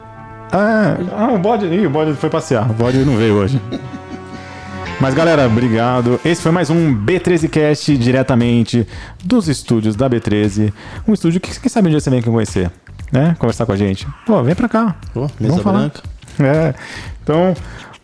Ah, 0.51 0.97
ah, 1.17 1.33
o 1.33 1.39
bode. 1.39 1.67
Ih, 1.67 1.87
o 1.87 1.91
bode 1.91 2.15
foi 2.15 2.29
passear. 2.29 2.69
O 2.69 2.75
bode 2.75 2.99
não 3.05 3.17
veio 3.17 3.35
hoje. 3.35 3.63
Mas 5.01 5.15
galera, 5.15 5.47
obrigado. 5.47 6.19
Esse 6.25 6.43
foi 6.43 6.51
mais 6.51 6.69
um 6.69 6.93
B13Cast 6.93 7.97
diretamente 7.97 8.89
dos 9.23 9.47
estúdios 9.47 9.95
da 9.95 10.11
B13. 10.11 10.73
Um 11.07 11.13
estúdio 11.13 11.41
que 11.41 11.61
quem 11.61 11.69
sabe 11.69 11.87
um 11.87 11.91
dia 11.91 12.01
você 12.01 12.11
vem 12.11 12.19
aqui 12.19 12.29
conhecer, 12.29 12.73
né? 13.15 13.37
Conversar 13.39 13.65
com 13.65 13.73
a 13.73 13.77
gente. 13.77 14.07
Pô, 14.27 14.43
vem 14.43 14.55
pra 14.57 14.69
cá. 14.69 14.97
Pô, 15.15 15.31
mesa 15.39 15.63
branca. 15.63 16.03
É. 16.41 16.75
Então, 17.23 17.55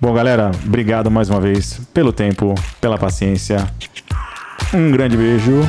bom, 0.01 0.15
galera, 0.15 0.53
obrigado 0.65 1.11
mais 1.11 1.29
uma 1.29 1.41
vez 1.41 1.81
pelo 1.93 2.13
tempo, 2.13 2.55
pela 2.81 2.97
paciência. 2.97 3.67
Um 4.73 4.93
grande 4.93 5.17
beijo. 5.17 5.63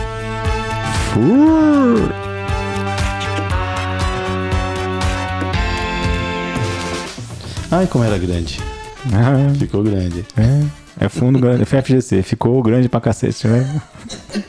Fui. 1.12 2.08
Ai, 7.72 7.88
como 7.88 8.04
era 8.04 8.18
grande. 8.18 8.60
Ah, 9.14 9.52
Ficou 9.58 9.82
grande. 9.84 10.26
é. 10.38 10.82
É 11.00 11.10
fundo 11.10 11.40
grande, 11.40 11.66
FGC. 11.66 12.22
Ficou 12.22 12.62
grande 12.62 12.88
pra 12.88 13.02
cacete, 13.02 13.48
né? 13.48 13.82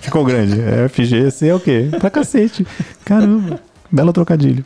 Ficou 0.02 0.22
grande. 0.22 0.60
É 0.60 0.86
FGC 0.86 1.48
é 1.48 1.54
o 1.54 1.60
quê? 1.60 1.88
Pra 1.98 2.10
cacete. 2.10 2.66
Caramba. 3.06 3.58
Belo 3.90 4.12
trocadilho. 4.12 4.62